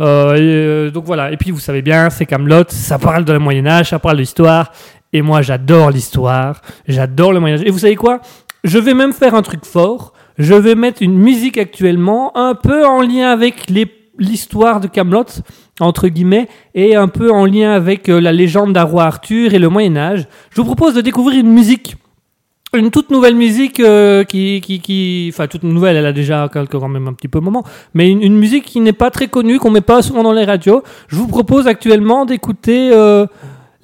[0.00, 3.32] Euh, et, euh, donc voilà, et puis vous savez bien, c'est Camelot, ça parle de
[3.32, 4.72] la Moyen Âge, ça parle de l'histoire,
[5.12, 7.62] et moi j'adore l'histoire, j'adore le Moyen Âge.
[7.64, 8.20] Et vous savez quoi?
[8.64, 12.84] Je vais même faire un truc fort, je vais mettre une musique actuellement un peu
[12.86, 13.70] en lien avec
[14.18, 15.26] l'histoire de Camelot
[15.80, 19.58] entre guillemets et un peu en lien avec euh, la légende d'un roi Arthur et
[19.58, 20.26] le Moyen Âge.
[20.50, 21.96] Je vous propose de découvrir une musique
[22.78, 26.72] une toute nouvelle musique euh, qui, qui, qui, enfin toute nouvelle, elle a déjà quelques
[26.72, 29.70] quand même un petit peu moment, mais une, musique qui n'est pas très connue, qu'on
[29.70, 30.82] met pas souvent dans les radios.
[31.08, 33.26] Je vous propose actuellement d'écouter euh,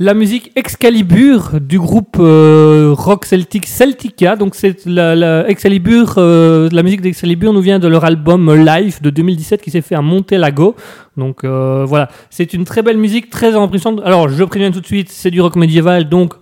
[0.00, 4.34] la musique Excalibur du groupe euh, rock celtique Celtica.
[4.34, 9.02] Donc c'est la, la Excalibur, euh, la musique d'Excalibur nous vient de leur album Live
[9.02, 10.74] de 2017 qui s'est fait à Montelago.
[11.18, 14.00] Donc euh, voilà, c'est une très belle musique, très impressionnante.
[14.02, 16.32] Alors je préviens tout de suite, c'est du rock médiéval, donc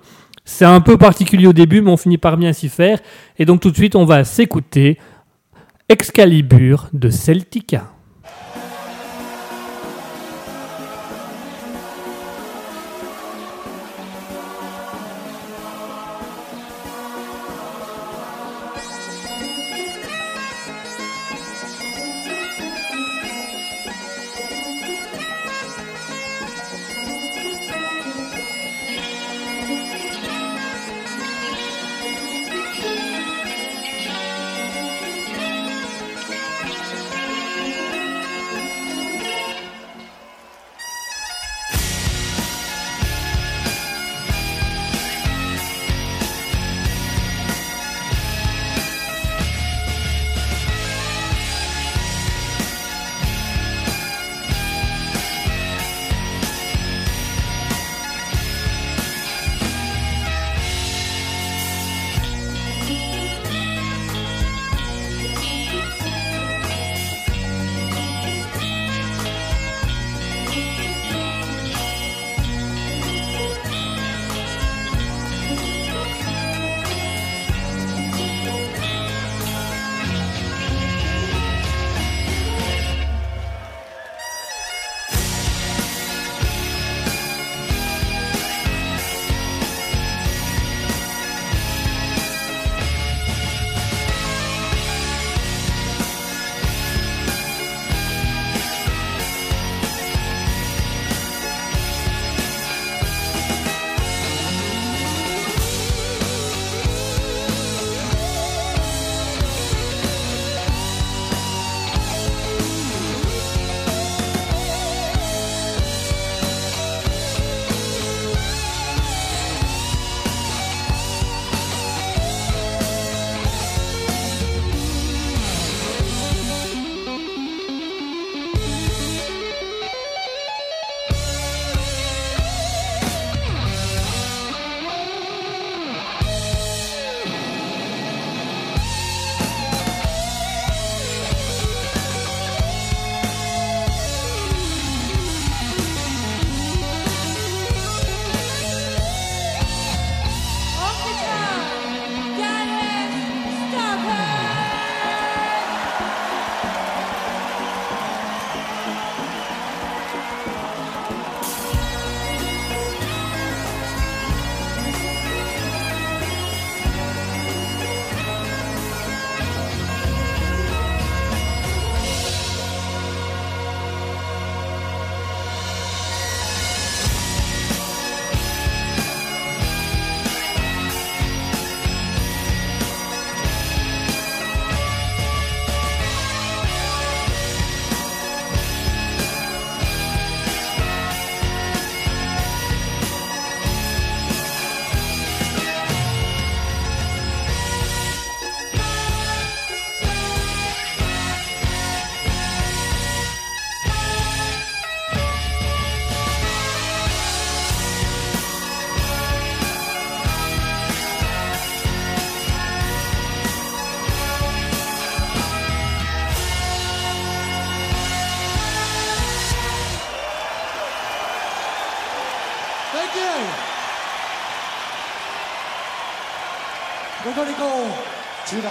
[0.51, 3.01] c'est un peu particulier au début, mais on finit par bien s'y faire.
[3.39, 4.97] Et donc tout de suite, on va s'écouter
[5.91, 7.93] Excalibur de Celtica.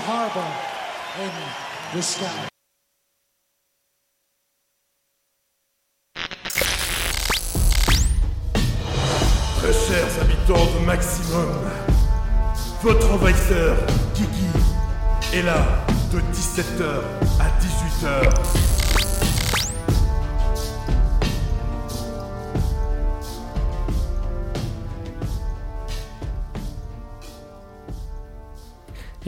[0.10, 0.52] Harbor
[1.22, 1.32] in
[1.94, 2.48] the sky.
[9.58, 11.50] Très chers habitants de Maximum,
[12.84, 13.76] votre envahisseur,
[14.14, 14.48] Kiki,
[15.34, 16.87] est là de 17h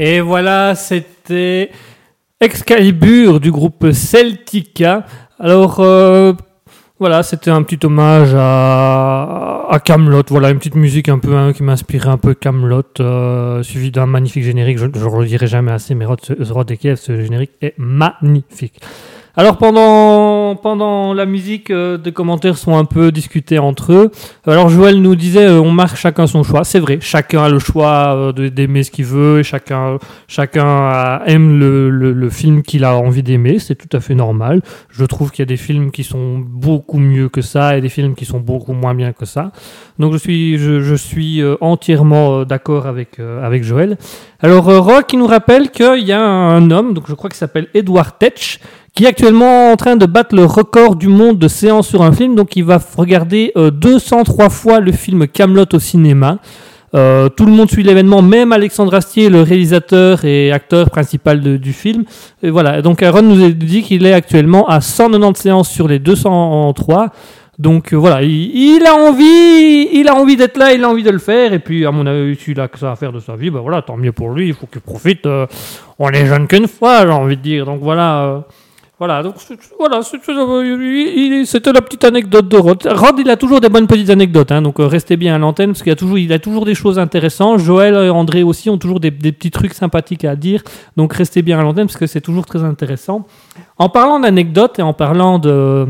[0.01, 1.71] Et voilà, c'était
[2.39, 5.05] Excalibur du groupe Celtica.
[5.37, 6.31] Alors, euh,
[6.97, 10.23] voilà, c'était un petit hommage à, à Camelot.
[10.29, 14.05] Voilà, une petite musique un peu hein, qui m'inspirait un peu Camelot, euh, suivi d'un
[14.05, 14.77] magnifique générique.
[14.77, 18.79] Je ne le redirai jamais assez, mais Rod, Rod et Kiev, ce générique est magnifique.
[19.39, 24.11] Alors pendant, pendant la musique, euh, des commentaires sont un peu discutés entre eux.
[24.45, 26.65] Alors Joël nous disait, euh, on marque chacun son choix.
[26.65, 31.57] C'est vrai, chacun a le choix euh, d'aimer ce qu'il veut, et chacun, chacun aime
[31.57, 33.59] le, le- film qu'il a envie d'aimer.
[33.59, 34.61] C'est tout à fait normal.
[34.89, 37.87] Je trouve qu'il y a des films qui sont beaucoup mieux que ça et des
[37.87, 39.53] films qui sont beaucoup moins bien que ça.
[39.99, 43.97] Donc je suis, je, suis entièrement d'accord avec, avec Joël.
[44.41, 47.67] Alors Rock qui nous rappelle qu'il y a un homme, donc je crois qu'il s'appelle
[47.73, 48.59] Edward Tetch,
[48.99, 52.11] qui est actuellement en train de battre le record du monde de séances sur un
[52.11, 52.35] film.
[52.35, 56.39] Donc il va regarder euh, 203 fois le film Camelot au cinéma.
[56.93, 61.71] Euh, tout le monde suit l'événement, même Alexandre Astier, le réalisateur et acteur principal du
[61.71, 62.03] film.
[62.43, 62.81] Et voilà.
[62.81, 67.13] Donc Aaron nous a dit qu'il est actuellement à 190 séances sur les 203.
[67.57, 71.11] Donc euh, voilà, il, a envie, il a envie d'être là, il a envie de
[71.11, 71.53] le faire.
[71.53, 73.61] Et puis à mon avis, s'il a que ça à faire de sa vie, bah
[73.61, 74.49] voilà, tant mieux pour lui.
[74.49, 75.25] Il faut qu'il profite.
[75.25, 75.47] euh,
[75.99, 77.65] on est jeune qu'une fois, j'ai envie de dire.
[77.65, 78.43] Donc voilà.
[78.99, 79.35] Voilà, donc
[79.79, 82.85] voilà, euh, c'était la petite anecdote de Rod.
[82.85, 85.69] Rod, il a toujours des bonnes petites anecdotes, hein, donc euh, restez bien à l'antenne
[85.71, 87.59] parce qu'il a toujours, a toujours des choses intéressantes.
[87.59, 90.61] Joël et André aussi ont toujours des, des petits trucs sympathiques à dire,
[90.97, 93.25] donc restez bien à l'antenne parce que c'est toujours très intéressant.
[93.77, 95.87] En parlant d'anecdotes et en parlant de-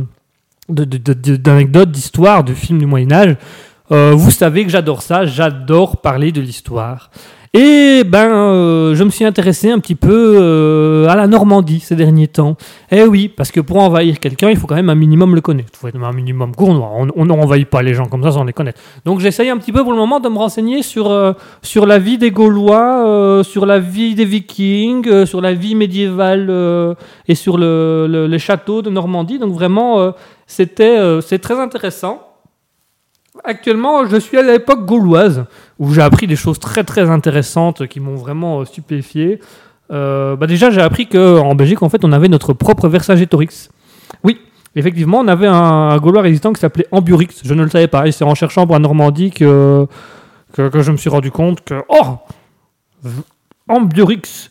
[0.69, 3.37] d'anecdotes, d'histoires, de films du Moyen Âge,
[3.91, 7.09] euh, vous savez que j'adore ça, j'adore parler de l'histoire.
[7.51, 11.95] Et ben, euh, je me suis intéressé un petit peu euh, à la Normandie ces
[11.95, 12.55] derniers temps.
[12.91, 15.69] Eh oui, parce que pour envahir quelqu'un, il faut quand même un minimum le connaître.
[15.73, 16.91] Il faut être un minimum gournois.
[17.15, 18.79] On n'envahit pas les gens comme ça sans les connaître.
[19.03, 21.33] Donc j'essaye un petit peu pour le moment de me renseigner sur, euh,
[21.63, 26.95] sur la vie des Gaulois, sur la vie des Vikings, sur la vie médiévale
[27.27, 29.39] et sur le, le- les châteaux de Normandie.
[29.39, 30.13] Donc vraiment,
[30.45, 32.21] c'était c'est très intéressant.
[33.43, 35.45] Actuellement, je suis à l'époque gauloise,
[35.77, 39.39] où j'ai appris des choses très très intéressantes qui m'ont vraiment euh, stupéfié.
[39.91, 43.69] Euh, bah déjà, j'ai appris qu'en Belgique, en fait, on avait notre propre Vercingétorix.
[44.23, 44.39] Oui,
[44.75, 47.41] effectivement, on avait un, Gaulois résistant qui s'appelait Amburix.
[47.43, 49.87] Je ne le savais pas, et c'est en cherchant pour la Normandie que,
[50.57, 51.81] je me suis rendu compte que...
[51.87, 52.17] Oh
[53.67, 54.49] Amburix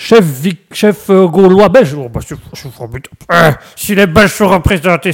[0.00, 1.92] Chef, vic- chef euh, gaulois belge.
[1.94, 2.20] Oh, bah.
[3.32, 5.10] Euh, si les Belges sont représentés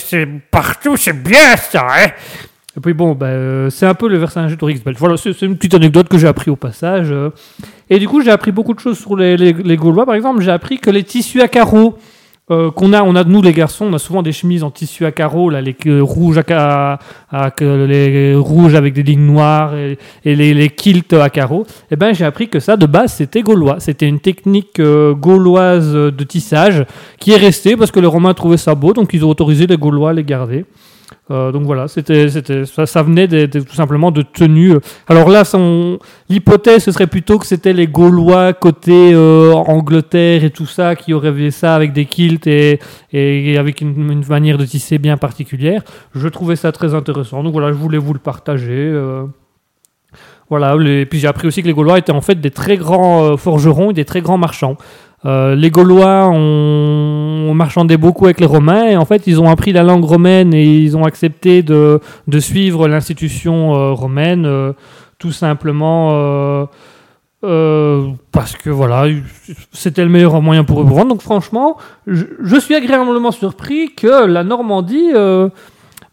[0.51, 2.11] partout, c'est bien ça, hein
[2.77, 4.97] Et puis bon, bah, euh, c'est un peu le Vercingétorix belge.
[4.99, 7.09] Voilà, c'est une petite anecdote que j'ai appris au passage.
[7.12, 7.31] euh.
[7.89, 10.07] Et du coup, j'ai appris beaucoup de choses sur les, Gaulois.
[10.07, 11.97] Par exemple, j'ai appris que les tissus à carreaux
[12.51, 15.07] euh, qu'on a, on a nous les garçons, on a souvent des chemises en tissu
[15.07, 16.37] à carreaux, les rouges
[18.75, 19.97] avec des lignes noires et,
[20.27, 21.64] et les, les kilts à carreaux.
[21.91, 23.77] Eh ben, j'ai appris que ça, de base, c'était gaulois.
[23.79, 26.85] C'était une technique gauloise de tissage
[27.20, 29.77] qui est restée parce que les Romains trouvaient ça beau, donc ils ont autorisé les
[29.77, 30.64] Gaulois à les garder.
[31.30, 34.74] Euh, donc voilà, c'était, c'était, ça, ça venait tout simplement de tenues.
[35.09, 35.98] Alors là, son,
[36.28, 41.12] l'hypothèse, ce serait plutôt que c'était les Gaulois côté euh, Angleterre et tout ça qui
[41.14, 42.78] auraient fait ça avec des kilts et,
[43.12, 45.82] et avec une, manière de tisser bien particulière.
[46.14, 47.42] Je trouvais ça très intéressant.
[47.42, 48.72] Donc voilà, je voulais vous le partager.
[48.72, 49.24] euh.
[50.50, 53.24] Voilà, les- puis j'ai appris aussi que les Gaulois étaient en fait des très grands
[53.24, 54.76] euh, forgerons et des très grands marchands.
[55.27, 59.72] Euh, les Gaulois ont, marchandé beaucoup avec les Romains et en fait ils ont appris
[59.72, 62.01] la langue romaine et ils ont accepté de,
[62.41, 64.72] suivre l'institution euh, romaine euh,
[65.18, 66.68] tout simplement
[67.41, 69.05] parce que voilà
[69.72, 71.11] c'était le meilleur moyen pour eux de vendre.
[71.11, 71.77] Donc franchement
[72.09, 75.12] je, suis agréablement surpris que la Normandie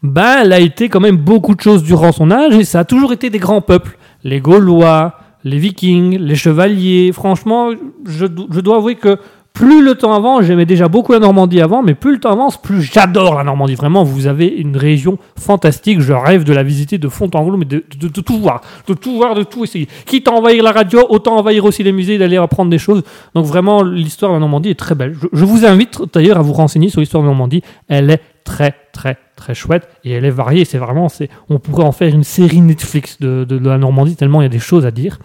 [0.02, 2.84] ben, elle a été quand même beaucoup de choses durant son âge et ça a
[2.84, 3.98] toujours été des grands peuples.
[4.24, 7.10] Les Gaulois, les Vikings, les Chevaliers.
[7.12, 7.70] Franchement,
[8.06, 9.18] je, je dois avouer que
[9.52, 12.56] plus le temps avance, j'aimais déjà beaucoup la Normandie avant, mais plus le temps avance,
[12.60, 13.74] plus j'adore la Normandie.
[13.74, 16.00] Vraiment, vous avez une région fantastique.
[16.00, 18.62] Je rêve de la visiter de fond en comble, mais de, de- de tout voir,
[18.88, 19.88] de tout voir, de tout essayer.
[20.06, 23.02] Quitte à envahir la radio, autant envahir aussi les musées, d'aller apprendre des choses.
[23.34, 25.14] Donc vraiment, l'histoire de la Normandie est très belle.
[25.20, 27.60] Je, je vous invite d'ailleurs à vous renseigner sur l'histoire de la Normandie.
[27.88, 30.64] Elle est très, très, très chouette et elle est variée.
[30.64, 34.40] C'est vraiment, c'est, on pourrait en faire une série Netflix de, de- la Normandie tellement
[34.40, 35.18] il y a des choses à dire.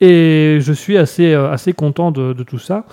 [0.00, 2.86] Et je suis assez, euh, assez content de, tout ça.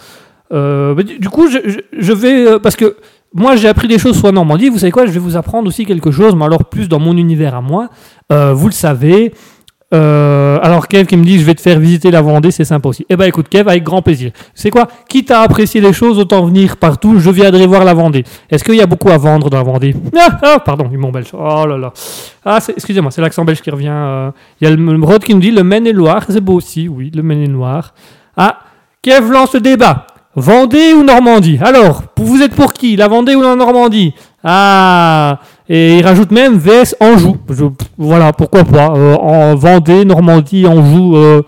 [0.52, 1.58] Euh, du, coup, je,
[1.98, 2.98] je- vais euh, parce que
[3.34, 4.70] moi j'ai appris des choses sur la Normandie.
[4.70, 5.06] Vous savez quoi?
[5.06, 7.90] Je vais vous apprendre aussi quelque chose, mais alors plus dans mon univers à moi.
[8.30, 9.34] Vous le savez.
[9.92, 12.90] Euh, alors Kev qui me dit je vais te faire visiter la Vendée, c'est sympa
[12.90, 13.06] aussi.
[13.10, 14.32] Eh ben écoute Kev, avec grand plaisir.
[14.54, 14.88] C'est quoi?
[15.08, 17.20] Quitte à apprécier les choses, autant venir partout.
[17.20, 18.24] Je viendrai voir la Vendée.
[18.52, 19.96] Est-ce qu'il y a beaucoup à vendre dans la Vendée?
[20.16, 21.30] Ah, ah, pardon, m'ont belge.
[21.34, 21.92] Oh là là.
[22.46, 23.90] Ah, excusez-moi, c'est l'accent belge qui revient.
[23.90, 24.32] euh.
[24.62, 27.24] Il y a le, Rod qui me dit le Maine-et-Loire, c'est beau aussi, oui, le
[27.24, 27.94] Maine-et-Loire.
[28.38, 28.60] Ah,
[29.02, 30.06] Kev lance le débat.
[30.36, 31.58] Vendée ou Normandie?
[31.62, 32.96] Alors, vous êtes pour qui?
[32.96, 34.14] La Vendée ou la Normandie?
[34.44, 35.40] Ah
[35.72, 37.38] Et il rajoute même VS Anjou.
[37.96, 38.92] Voilà, pourquoi pas.
[38.96, 41.16] Euh, en Vendée, Normandie, Anjou.
[41.16, 41.44] euh,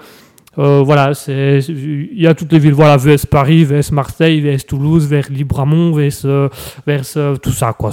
[0.60, 2.74] euh, voilà, il y a toutes les villes.
[2.74, 7.90] Voilà, VS Paris, VS Marseille, VS Toulouse, vers Libramont, VS, tout ça quoi.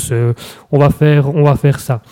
[0.70, 2.03] On va faire, on va faire ça.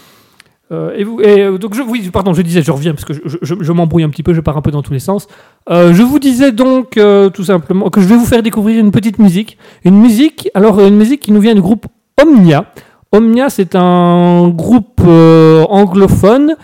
[0.96, 1.20] Et vous,
[1.58, 4.32] donc je, oui, pardon, je disais, je reviens parce que je, m'embrouille un petit peu,
[4.34, 5.28] je pars un peu dans tous les sens.
[5.68, 6.98] Je vous disais donc
[7.34, 10.96] tout simplement que je vais vous faire découvrir une petite musique, une musique, alors une
[10.96, 11.86] musique qui nous vient du groupe
[12.22, 12.72] Omnia.
[13.12, 16.56] Omnia, c'est un groupe euh, anglophone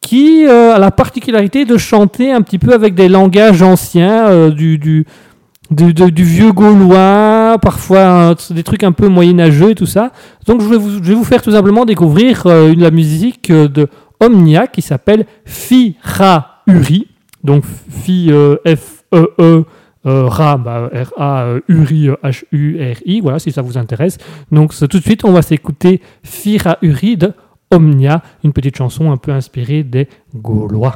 [0.00, 4.50] qui euh, a la particularité de chanter un petit peu avec des langages anciens, euh,
[4.50, 5.04] du, du,
[5.70, 10.12] du, vieux gaulois, parfois euh, des trucs un peu moyenâgeux et tout ça.
[10.46, 13.88] Donc je vais vous, je vais vous faire tout simplement découvrir la musique de
[14.20, 17.06] Omnia qui s'appelle Fira Uri.
[17.44, 19.64] Donc Fi euh, F-E-E.
[20.06, 24.18] Euh, Ra, bah, R-A, euh, Uri, euh, H-U-R-I, voilà, si ça vous intéresse.
[24.52, 27.32] Donc, tout de suite, on va s'écouter Fira Uri de
[27.70, 30.94] Omnia, une petite chanson un peu inspirée des Gaulois.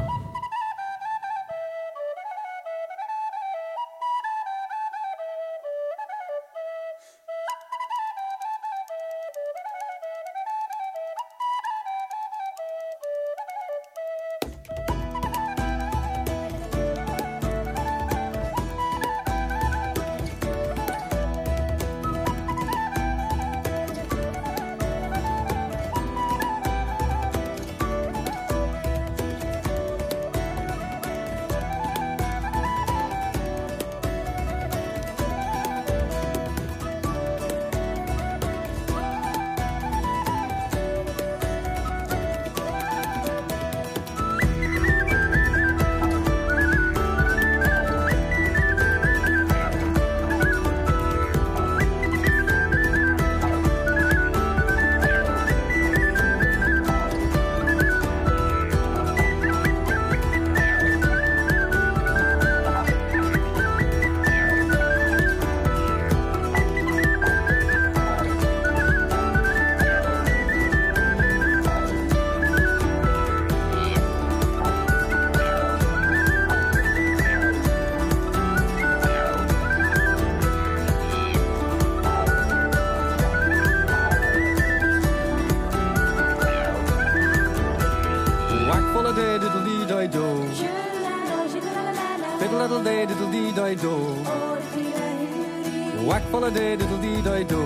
[96.42, 97.62] holiday, diddle dee di do.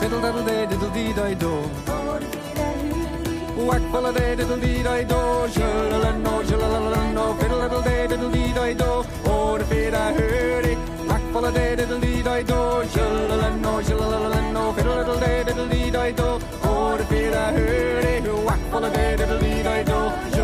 [0.00, 1.52] Fiddle diddle day, diddle dee di do.
[3.66, 5.20] Whack holiday, diddle dee di do.
[5.54, 9.04] Shulalano, shulalano, fiddle diddle day, diddle dee di do.
[9.26, 10.78] Oh, the fit I heard it.
[11.06, 12.60] Whack holiday, diddle dee di do.
[12.94, 16.40] Shulalano, shulalano, fiddle diddle day, diddle dee di do.
[16.62, 18.24] Oh, the fit I heard it.
[18.46, 20.43] Whack holiday, diddle dee di do.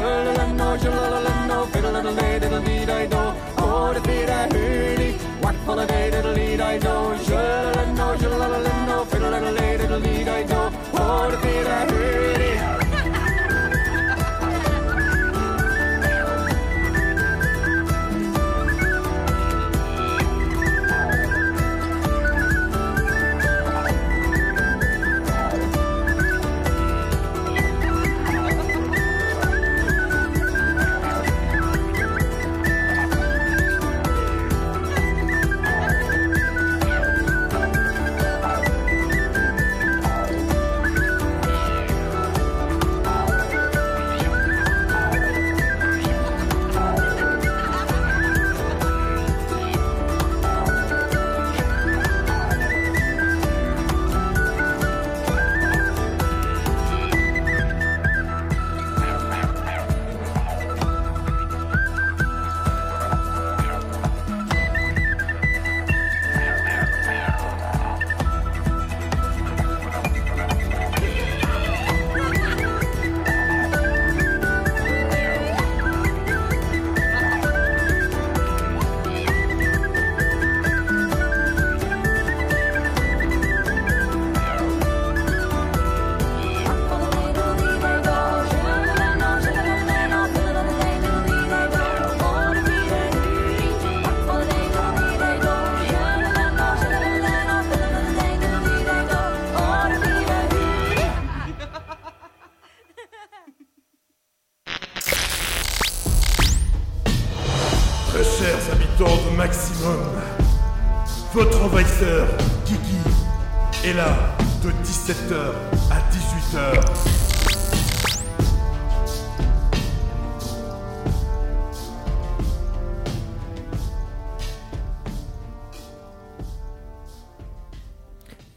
[113.85, 114.17] Est là
[114.63, 115.55] de 17h
[115.91, 116.81] à 18h.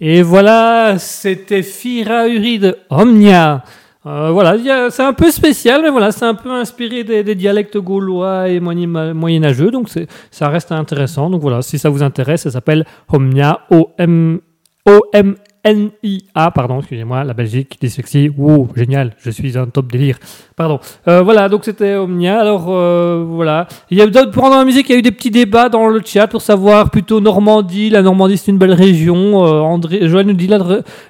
[0.01, 3.63] Et voilà, c'était Fira Uride Omnia.
[4.05, 4.55] Euh, voilà,
[4.89, 9.13] c'est un peu spécial, mais voilà, c'est un peu inspiré des, dialectes gaulois et moyen-
[9.13, 9.87] moyenâgeux, donc
[10.29, 11.29] ça reste intéressant.
[11.29, 14.41] Donc voilà, si ça vous intéresse, ça s'appelle Omnia, O-M-
[14.85, 20.17] O-M-N-I-A, pardon, excusez-moi, la Belgique, dyslexie, wow, génial, je suis un top délire.
[20.57, 20.81] Pardon.
[21.07, 22.37] Euh, voilà, donc c'était Omnia.
[22.37, 25.31] Alors euh, voilà, il y a pendant la musique, il y a eu des petits
[25.31, 27.89] débats dans le chat pour savoir plutôt Normandie.
[27.89, 29.45] La Normandie, c'est une belle région.
[29.45, 30.59] Euh, André, Joël nous dit la,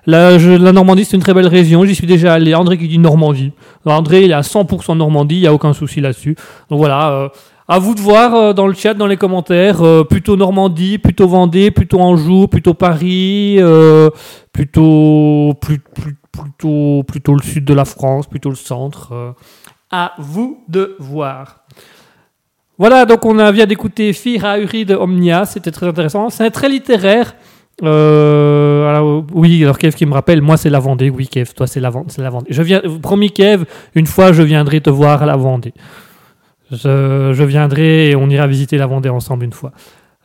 [0.06, 1.84] la, la Normandie, c'est une très belle région.
[1.84, 2.54] J'y suis déjà allé.
[2.54, 3.54] André qui dit Normandie.
[3.86, 5.38] André, il est à 100% Normandie.
[5.38, 6.36] Il y a aucun souci là-dessus.
[6.70, 7.32] Donc voilà.
[7.68, 11.28] À vous de voir euh, dans le chat, dans les commentaires, euh, plutôt Normandie, plutôt
[11.28, 14.10] Vendée, plutôt Anjou, plutôt Paris, euh,
[14.52, 19.36] plutôt, plutôt, plutôt le sud de la France, plutôt le centre.
[19.92, 21.60] à vous de voir.
[22.80, 26.30] Voilà, donc on vient d'écouter Fira Uri de Omnia, c'était très intéressant.
[26.30, 27.36] C'est très littéraire.
[27.82, 31.10] Alors, oui, alors Kev qui me rappelle, moi c'est la Vendée.
[31.10, 32.48] Oui, Kev, toi c'est la, c'est la Vendée.
[32.50, 35.74] Je viens, promis Kev, une fois je viendrai te voir à la Vendée.
[36.74, 39.72] Je, viendrai et on ira visiter la Vendée ensemble une fois.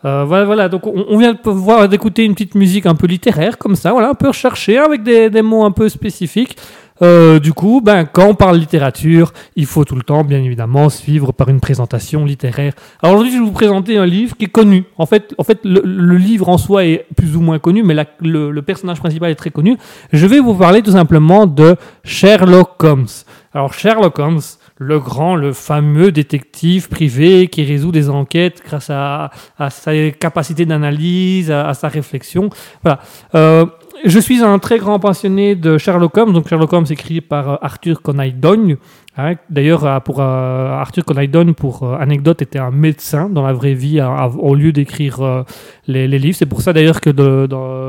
[0.05, 3.59] Euh, voilà, voilà, donc on, vient de voir d'écouter une petite musique un peu littéraire
[3.59, 6.57] comme ça, voilà, un peu recherchée avec des, des mots un peu spécifiques.
[7.03, 10.89] Euh, du coup, ben, quand on parle littérature, il faut tout le temps, bien évidemment,
[10.89, 12.73] suivre par une présentation littéraire.
[13.03, 14.85] Alors aujourd'hui, je vais vous présenter un livre qui est connu.
[14.97, 18.61] En fait, en fait le, livre en soi est plus ou moins connu, mais le
[18.63, 19.77] personnage principal est très connu.
[20.13, 23.07] Je vais vous parler tout simplement de Sherlock Holmes.
[23.55, 24.41] Alors Sherlock Holmes,
[24.79, 30.65] le grand, le fameux détective privé qui résout des enquêtes grâce à, à sa capacité
[30.67, 32.49] d'analyse, à, sa réflexion.
[32.83, 33.01] Voilà.
[33.35, 33.67] Euh,
[34.05, 36.33] je suis un très grand passionné de Sherlock Holmes.
[36.33, 38.77] Donc Sherlock Holmes écrit par euh, Arthur Conan Doyle.
[39.17, 39.35] hein.
[39.51, 43.75] D'ailleurs, euh, pour euh, Arthur Conan Doyle, pour anecdote, était un médecin dans la vraie
[43.75, 45.45] vie à- au lieu d'écrire
[45.87, 46.37] les, livres.
[46.37, 47.11] C'est pour ça d'ailleurs que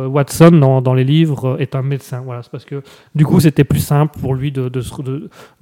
[0.08, 2.22] Watson dans, les livres est un médecin.
[2.26, 2.82] Voilà, c'est parce que
[3.16, 4.70] du coup c'était plus simple pour lui de,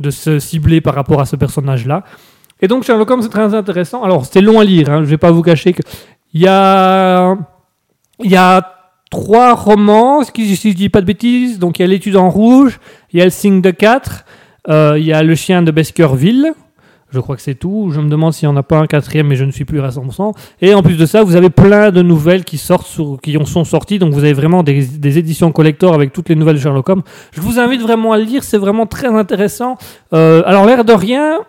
[0.10, 2.04] se- cibler par rapport à ce personnage-là.
[2.62, 4.04] Et donc Sherlock Holmes c'est très intéressant.
[4.04, 4.90] Alors c'est long à lire.
[4.90, 5.00] Hein.
[5.02, 5.82] Je vais pas vous cacher que
[6.34, 7.36] il y a
[8.24, 8.77] il y a
[9.10, 11.60] trois romans, si je dis pas de bêtises.
[11.60, 12.80] Donc il y a l'étude en rouge,
[13.12, 14.26] il y a le signe de 4,
[14.70, 16.54] il y a le chien de Baskerville.
[17.10, 17.92] Je crois que c'est tout.
[17.94, 19.80] Je me demande s'il n'y en a pas un quatrième, mais je ne suis plus
[19.82, 20.34] à 100%.
[20.62, 23.64] Et en plus de ça, vous avez plein de nouvelles qui sortent, qui en sont
[23.64, 23.98] sorties.
[23.98, 27.04] Donc vous avez vraiment des, des éditions collector avec toutes les nouvelles de Sherlock Holmes.
[27.32, 28.44] Je vous invite vraiment à le lire.
[28.44, 29.78] C'est vraiment très intéressant.
[30.14, 31.40] Euh, alors l'air de rien,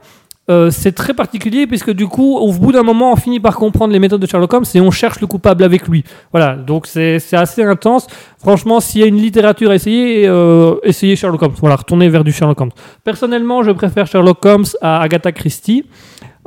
[0.50, 3.92] euh, c'est très particulier puisque du coup, au bout d'un moment, on finit par comprendre
[3.92, 6.04] les méthodes de Sherlock Holmes et on cherche le coupable avec lui.
[6.32, 8.06] Voilà, donc c'est assez intense.
[8.38, 11.54] Franchement, s'il y a une littérature à essayer, euh, essayez Sherlock Holmes.
[11.60, 12.70] Voilà, retournez vers du Sherlock Holmes.
[13.04, 15.84] Personnellement, je préfère Sherlock Holmes à Agatha Christie,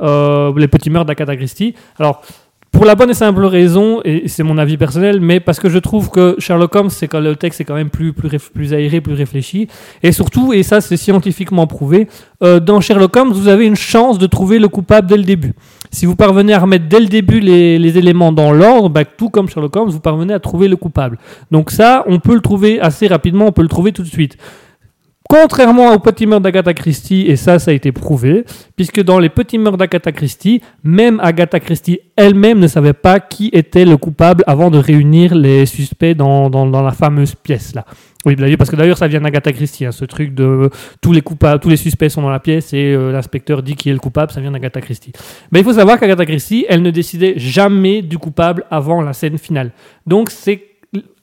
[0.00, 1.74] euh, les petits meurtres d'Agatha Christie.
[1.98, 2.22] Alors,
[2.72, 5.78] pour la bonne et simple raison, et c'est mon avis personnel, mais parce que je
[5.78, 9.02] trouve que Sherlock Holmes, c'est quand le texte est quand même plus, plus, plus aéré,
[9.02, 9.68] plus réfléchi.
[10.02, 12.08] Et surtout, et ça c'est scientifiquement prouvé,
[12.42, 15.52] euh, dans Sherlock Holmes, vous avez une chance de trouver le coupable dès le début.
[15.90, 19.28] Si vous parvenez à remettre dès le début les, les éléments dans l'ordre, bah, tout
[19.28, 21.18] comme Sherlock Holmes, vous parvenez à trouver le coupable.
[21.50, 24.38] Donc ça, on peut le trouver assez rapidement, on peut le trouver tout de suite.
[25.32, 28.44] Contrairement au Petit meurtre d'Agatha Christie, et ça, ça a été prouvé,
[28.76, 33.48] puisque dans les Petits meurtres d'Agatha Christie, même Agatha Christie elle-même ne savait pas qui
[33.54, 37.86] était le coupable avant de réunir les suspects dans, dans, la fameuse pièce là.
[38.26, 40.68] Oui, parce que d'ailleurs ça vient d'Agatha Christie, hein, ce truc de
[41.00, 43.88] tous les coupables, tous les suspects sont dans la pièce et euh, l'inspecteur dit qui
[43.88, 45.12] est le coupable, ça vient d'Agatha Christie.
[45.50, 49.38] Mais il faut savoir qu'Agatha Christie, elle ne décidait jamais du coupable avant la scène
[49.38, 49.72] finale.
[50.06, 50.62] Donc c'est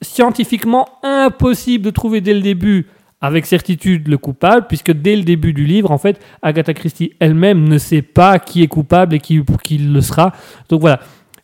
[0.01, 2.88] scientifiquement impossible de trouver dès le début
[3.22, 7.67] avec certitude le coupable, puisque dès le début du livre, en fait, Agatha Christie elle-même
[7.67, 10.32] ne sait pas qui est coupable et qui, qui le sera.
[10.70, 10.99] Donc voilà.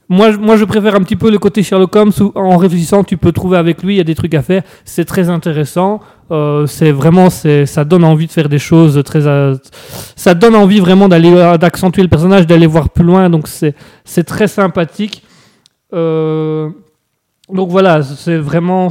[0.07, 3.17] Moi, moi, je préfère un petit peu le côté Sherlock Holmes où, en réfléchissant, tu
[3.17, 4.61] peux trouver avec lui, il y a des trucs à faire.
[4.85, 5.99] C'est très intéressant.
[6.31, 9.25] Euh, c'est vraiment, c'est, ça donne envie de faire des choses très.
[9.25, 9.55] euh,
[10.15, 13.31] ça donne envie vraiment d'aller, euh, d'accentuer le personnage, d'aller voir plus loin.
[13.31, 13.73] Donc c'est,
[14.03, 15.23] c'est très sympathique.
[15.93, 16.69] Euh,
[17.51, 18.89] donc voilà, c'est vraiment.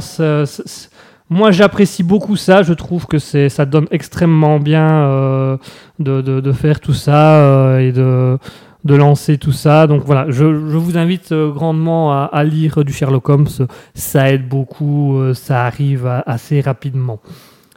[1.29, 2.63] Moi, j'apprécie beaucoup ça.
[2.63, 5.57] Je trouve que c'est, ça donne extrêmement bien euh,
[5.99, 8.37] de, de, faire tout ça euh, et de,
[8.83, 9.87] de lancer tout ça.
[9.87, 13.47] Donc voilà, je, je vous invite euh, grandement à, lire du Sherlock Holmes.
[13.95, 17.19] Ça aide beaucoup, ça arrive assez rapidement.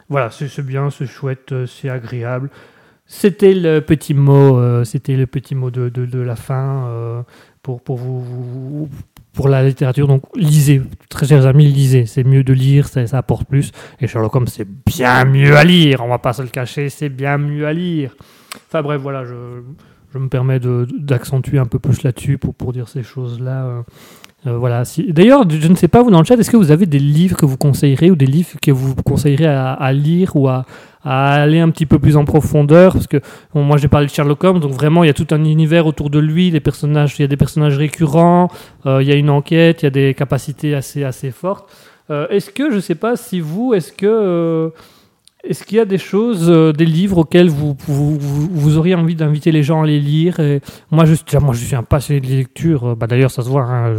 [0.09, 2.49] Voilà, c'est, bien, c'est chouette, c'est agréable.
[3.05, 7.23] C'était le petit mot, c'était le petit mot de, de- la fin
[7.63, 8.89] pour, pour vous-
[9.39, 10.05] pour la littérature.
[10.05, 12.05] Donc lisez, très chers amis, lisez.
[12.05, 13.71] C'est mieux de lire, ça, apporte plus.
[14.01, 16.03] Et Sherlock Holmes, c'est bien mieux à lire.
[16.03, 18.17] On va pas se le cacher, c'est bien mieux à lire.
[18.67, 23.01] Enfin bref, voilà, je, me permets d'accentuer un peu plus là-dessus pour, pour dire ces
[23.01, 23.85] choses-là.
[24.45, 24.49] Euh.
[24.49, 24.85] Euh, voilà.
[24.85, 25.11] Si...
[25.11, 27.37] D'ailleurs, je ne sais pas, vous dans le chat, est-ce que vous avez des livres
[27.37, 30.65] que vous conseillerez ou des livres que vous conseillerez à, à lire ou à,
[31.03, 32.93] à aller un petit peu plus en profondeur?
[32.93, 33.17] Parce que
[33.53, 35.85] bon, moi, j'ai parlé de Sherlock Holmes, donc vraiment, il y a tout un univers
[35.85, 38.49] autour de lui, des personnages, il y a des personnages récurrents,
[38.85, 41.69] euh, il y a une enquête, il y a des capacités assez, assez fortes.
[42.09, 44.71] Euh, est-ce que, je ne sais pas si vous, est-ce que...
[45.43, 49.51] est-ce qu'il y a des choses, euh, des livres auxquels vous, vous, auriez envie d'inviter
[49.51, 50.37] les gens à les lire
[50.91, 52.95] moi, je, moi, je suis un passionné de lecture.
[52.95, 53.63] Bah, D'ailleurs, ça se voit.
[53.63, 53.93] hein,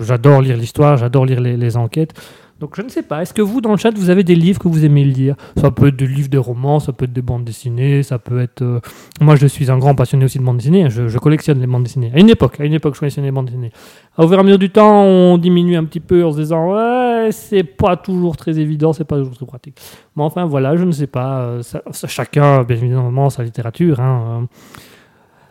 [0.00, 2.14] J'adore lire l'histoire, j'adore lire les enquêtes.
[2.62, 3.22] Donc, je ne sais pas.
[3.22, 5.34] Est-ce que vous, dans le chat, vous avez des livres que vous aimez lire?
[5.56, 8.40] Ça peut être des livres de romans, ça peut être des bandes dessinées, ça peut
[8.40, 8.62] être.
[8.62, 8.78] euh,
[9.20, 10.84] Moi, je suis un grand passionné aussi de bandes dessinées.
[10.84, 12.12] hein, Je, collectionne les bandes dessinées.
[12.14, 13.72] À une époque, à une époque, je collectionnais les bandes dessinées.
[14.16, 16.72] Au fur et à mesure du temps, on diminue un petit peu en se disant
[16.72, 19.80] ouais, c'est pas toujours très évident, c'est pas toujours très pratique.
[20.14, 21.40] Mais enfin, voilà, je ne sais pas.
[21.40, 21.62] euh,
[22.06, 23.98] chacun, bien évidemment, sa littérature.
[23.98, 24.46] Hein, euh.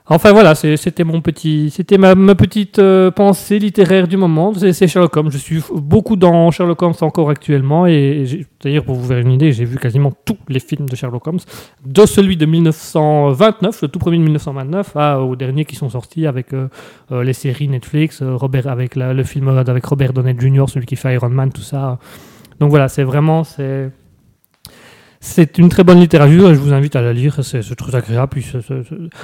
[0.08, 4.52] Enfin voilà, c'était mon petit, c'était ma, petite euh, pensée littéraire du moment.
[4.54, 5.32] C'est Sherlock Holmes.
[5.32, 9.32] Je suis beaucoup dans Sherlock Holmes encore actuellement et j'ai- d'ailleurs pour vous faire une
[9.32, 11.40] idée, j'ai vu quasiment tous les films de Sherlock Holmes,
[11.86, 16.26] de celui de 1929, le tout premier de 1929, à, au dernier qui sont sortis
[16.28, 16.68] avec euh,
[17.12, 20.96] euh, les séries Netflix, Robert avec la- le film avec Robert Downey Jr., celui qui
[20.98, 22.00] fait Iron Man, tout ça.
[22.60, 23.92] Donc voilà, c'est vraiment c'est
[25.24, 27.44] c'est une très bonne littérature et je vous invite à la lire.
[27.44, 28.42] C'est très agréable.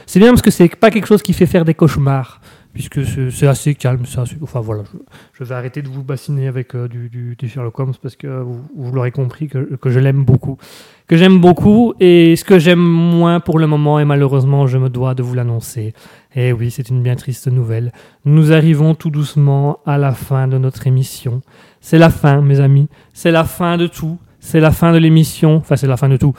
[0.06, 2.40] C'est- bien parce que c'est pas quelque chose qui fait faire des cauchemars,
[2.72, 3.00] puisque
[3.32, 4.04] c'est assez calme.
[4.44, 5.00] Enfin voilà, je,
[5.34, 9.10] je vais arrêter de vous bassiner avec euh, du, Sherlock Holmes parce que vous, l'aurez
[9.10, 10.60] compris que, que je l'aime beaucoup.
[11.08, 14.90] Que j'aime beaucoup et ce que j'aime moins pour le moment, et malheureusement je me
[14.90, 15.96] dois de vous l'annoncer.
[16.36, 17.92] Et oui, c'est une bien triste nouvelle.
[18.24, 21.42] Nous arrivons tout doucement à la fin de notre émission.
[21.82, 22.88] C'est la fin, mes amis.
[23.14, 24.20] C'est la fin de tout.
[24.48, 25.58] C'est la fin de l'émission.
[25.58, 26.34] Enfin, c'est la fin de tout.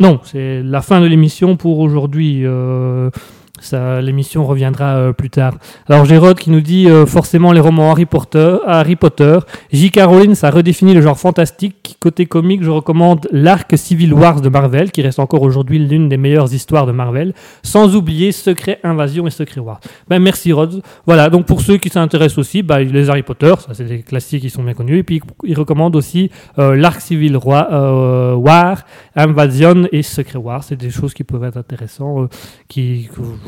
[0.00, 2.40] Non, c'est la fin de l'émission pour aujourd'hui.
[2.46, 3.10] Euh,
[4.02, 5.54] l'émission reviendra euh, plus tard.
[5.88, 8.56] Alors Gérard qui nous dit euh, forcément les romans Harry Potter.
[8.66, 9.38] Harry Potter.
[9.72, 9.90] J.
[9.90, 11.96] Caroline, ça redéfinit le genre fantastique.
[12.00, 16.16] Côté comique, je recommande l'arc Civil Wars de Marvel, qui reste encore aujourd'hui l'une des
[16.16, 17.34] meilleures histoires de Marvel.
[17.62, 19.80] Sans oublier Secret Invasion et Secret Wars.
[20.08, 20.82] Ben merci Rod.
[21.06, 24.42] Voilà, donc pour ceux qui s'intéressent aussi, bah, les Harry Potter, ça c'est des classiques
[24.42, 24.98] qui sont bien connus.
[24.98, 28.84] Et puis il recommande aussi euh, l'arc Civil War,
[29.16, 30.64] Invasion et Secret War.
[30.64, 32.30] C'est des choses qui peuvent être intéressantes,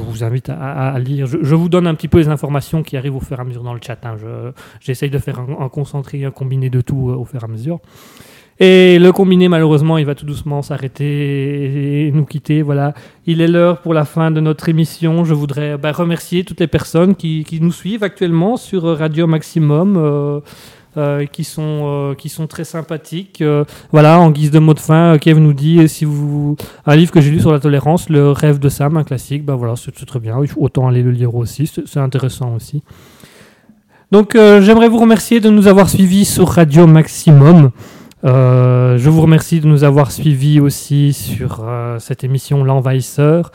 [0.04, 1.26] vous invite à, lire.
[1.26, 3.44] Je, je vous donne un petit peu les informations qui arrivent au fur et à
[3.44, 3.98] mesure dans le chat.
[4.04, 4.16] hein.
[4.20, 4.50] Je-
[4.80, 7.80] J'essaye de faire un, concentré, un combiné de tout euh, au fur et à mesure.
[8.60, 12.62] Et le combiné, malheureusement, il va tout doucement s'arrêter et nous quitter.
[12.62, 12.92] Voilà,
[13.26, 15.24] il est l'heure pour la fin de notre émission.
[15.24, 19.96] Je voudrais bah, remercier toutes les personnes qui, qui nous suivent actuellement sur Radio Maximum.
[19.96, 20.40] euh,
[20.98, 23.40] euh, qui sont euh, qui sont très sympathiques.
[23.40, 27.10] Euh, voilà, en guise de mot de fin, Kev nous dit si vous un livre
[27.10, 29.42] que j'ai lu sur la tolérance, Le rêve de Sam, un classique.
[29.42, 30.38] Bah voilà, c'est très bien.
[30.58, 31.66] Autant aller le lire aussi.
[31.66, 32.82] C'est intéressant aussi.
[34.10, 37.70] Donc j'aimerais vous remercier de nous avoir suivis sur Radio Maximum.
[38.22, 41.64] Je vous remercie de nous avoir suivis aussi sur
[42.00, 43.50] cette émission L'Envahisseur,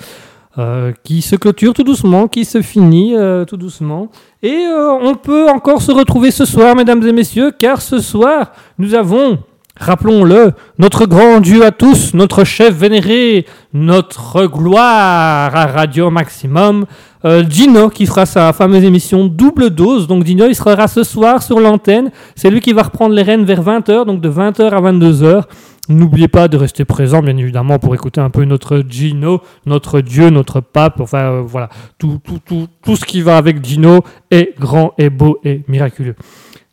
[0.60, 4.10] euh, qui se clôture tout doucement, qui se finit euh, tout doucement.
[4.42, 8.54] Et euh, on peut encore se retrouver ce soir, mesdames et messieurs, car ce soir,
[8.80, 9.38] nous avons,
[9.80, 16.88] rappelons-le, notre grand Dieu à tous, notre chef vénéré, notre gloire à Radio Maximum,
[17.48, 20.08] Gino, qui fera sa fameuse émission double dose.
[20.08, 22.10] Donc Gino, il sera ce soir sur l'antenne.
[22.36, 25.44] C'est lui qui va reprendre les rênes vers 20h, donc de 20h à 22h.
[25.90, 30.30] N'oubliez pas de rester présent, bien évidemment, pour écouter un peu notre Gino, notre Dieu,
[30.30, 31.00] notre pape.
[31.00, 32.20] Enfin, euh, voilà, tout,
[32.88, 36.16] ce qui va avec Gino est grand et beau et miraculeux.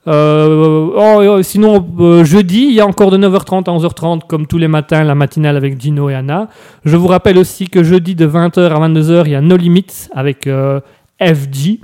[0.06, 4.46] Euh, oh, oh, sinon, euh, jeudi, il y a encore de 9h30 à 11h30, comme
[4.46, 6.48] tous les matins, la matinale avec Gino et Anna.
[6.84, 10.08] Je vous rappelle aussi que jeudi, de 20h à 22h, il y a No Limits
[10.12, 10.80] avec euh,
[11.20, 11.78] FG.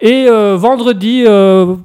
[0.00, 1.76] Et euh, vendredi, euh,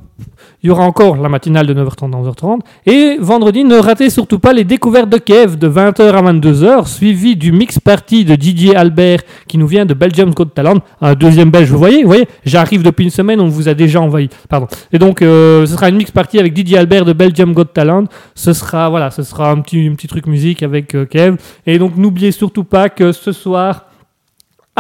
[0.62, 2.60] il y aura encore la matinale de 9h30 à 11h30.
[2.86, 7.36] Et vendredi, ne ratez surtout pas les découvertes de Kev de 20h à 22h, suivi
[7.36, 11.50] du mix party de Didier Albert qui nous vient de Belgium Got Talent, un deuxième
[11.50, 11.70] belge.
[11.70, 14.30] Vous voyez, vous voyez, j'arrive depuis une semaine, on vous a déjà envahi.
[14.50, 14.68] Pardon.
[14.92, 18.06] Et donc, euh, ce sera une mix party avec Didier Albert de Belgium Got Talent.
[18.36, 21.38] Ce sera, voilà, ce sera un petit, un petit truc musique avec euh, Kev.
[21.66, 23.86] Et donc, n'oubliez surtout pas que ce soir,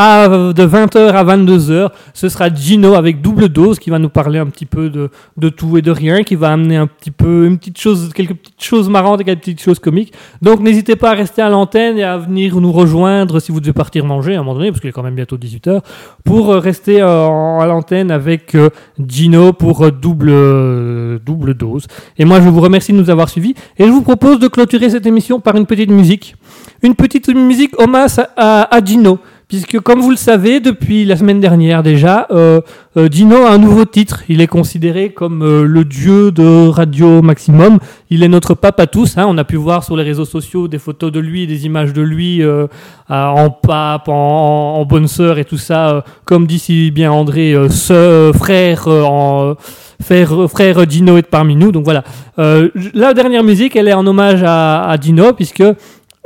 [0.02, 4.40] à, de 20h à 22h, ce sera Gino avec double dose qui va nous parler
[4.40, 7.46] un petit peu de, de tout et de rien, qui va amener un petit peu,
[7.46, 10.14] une petite chose, quelques petites choses marrantes et quelques petites choses comiques.
[10.42, 13.74] Donc n'hésitez pas à rester à l'antenne et à venir nous rejoindre si vous devez
[13.74, 15.82] partir manger à un moment donné, parce qu'il est quand même bientôt 18h,
[16.24, 18.70] pour euh, rester euh, à l'antenne avec euh,
[19.06, 21.88] Gino pour double, double dose.
[22.18, 24.90] Et moi, je vous remercie de nous avoir suivis et je vous propose de clôturer
[24.92, 26.38] cette émission par une petite musique.
[26.84, 29.20] Une petite musique hommage à, à Gino.
[29.50, 32.62] Puisque, comme vous le savez, depuis la semaine dernière déjà, euh,
[32.98, 34.22] euh, Gino a un nouveau titre.
[34.30, 37.80] Il est considéré comme euh, le dieu de Radio Maximum.
[38.12, 39.18] Il est notre pape à tous.
[39.18, 39.26] hein.
[39.28, 42.04] On a pu voir sur les réseaux sociaux des photos de lui, des images de
[42.04, 42.68] lui euh,
[43.10, 45.90] en pape, en, en bonne sœur et tout ça.
[45.96, 49.56] euh, comme dit si bien André, sœur, frère, euh, en,
[50.00, 51.72] frère, frère Gino est parmi nous.
[51.72, 52.04] Donc voilà.
[52.38, 55.64] Euh, la dernière musique, elle est en hommage à, à Gino, puisque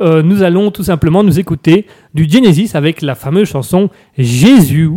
[0.02, 4.90] euh, nous allons tout simplement nous écouter du Genesis avec la fameuse chanson Jésus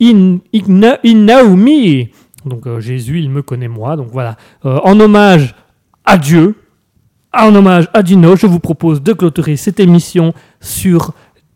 [0.00, 2.06] in, in, in me.
[2.44, 3.96] Donc euh, Jésus, il me connaît moi.
[3.96, 4.36] Donc voilà.
[4.64, 5.54] Euh, en hommage
[6.04, 6.54] à Dieu,
[7.32, 11.12] en hommage à Gino, je vous propose de clôturer cette émission sur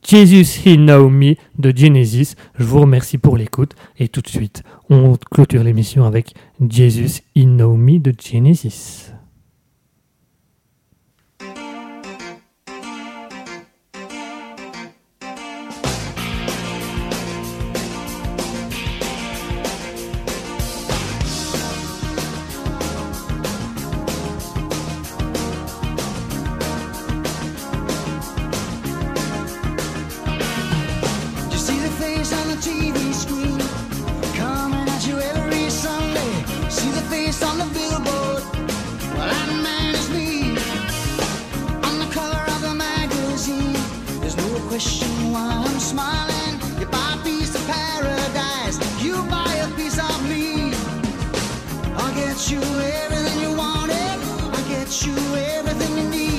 [0.06, 2.34] Jesus Know Me de Genesis.
[2.58, 6.34] Je vous remercie pour l'écoute et tout de suite, on clôture l'émission avec
[6.68, 9.12] Jesus Know Me de Genesis.
[49.10, 50.74] You everything you wanted.
[51.96, 54.18] I'll get you everything you want it
[54.54, 56.29] I get you everything you need.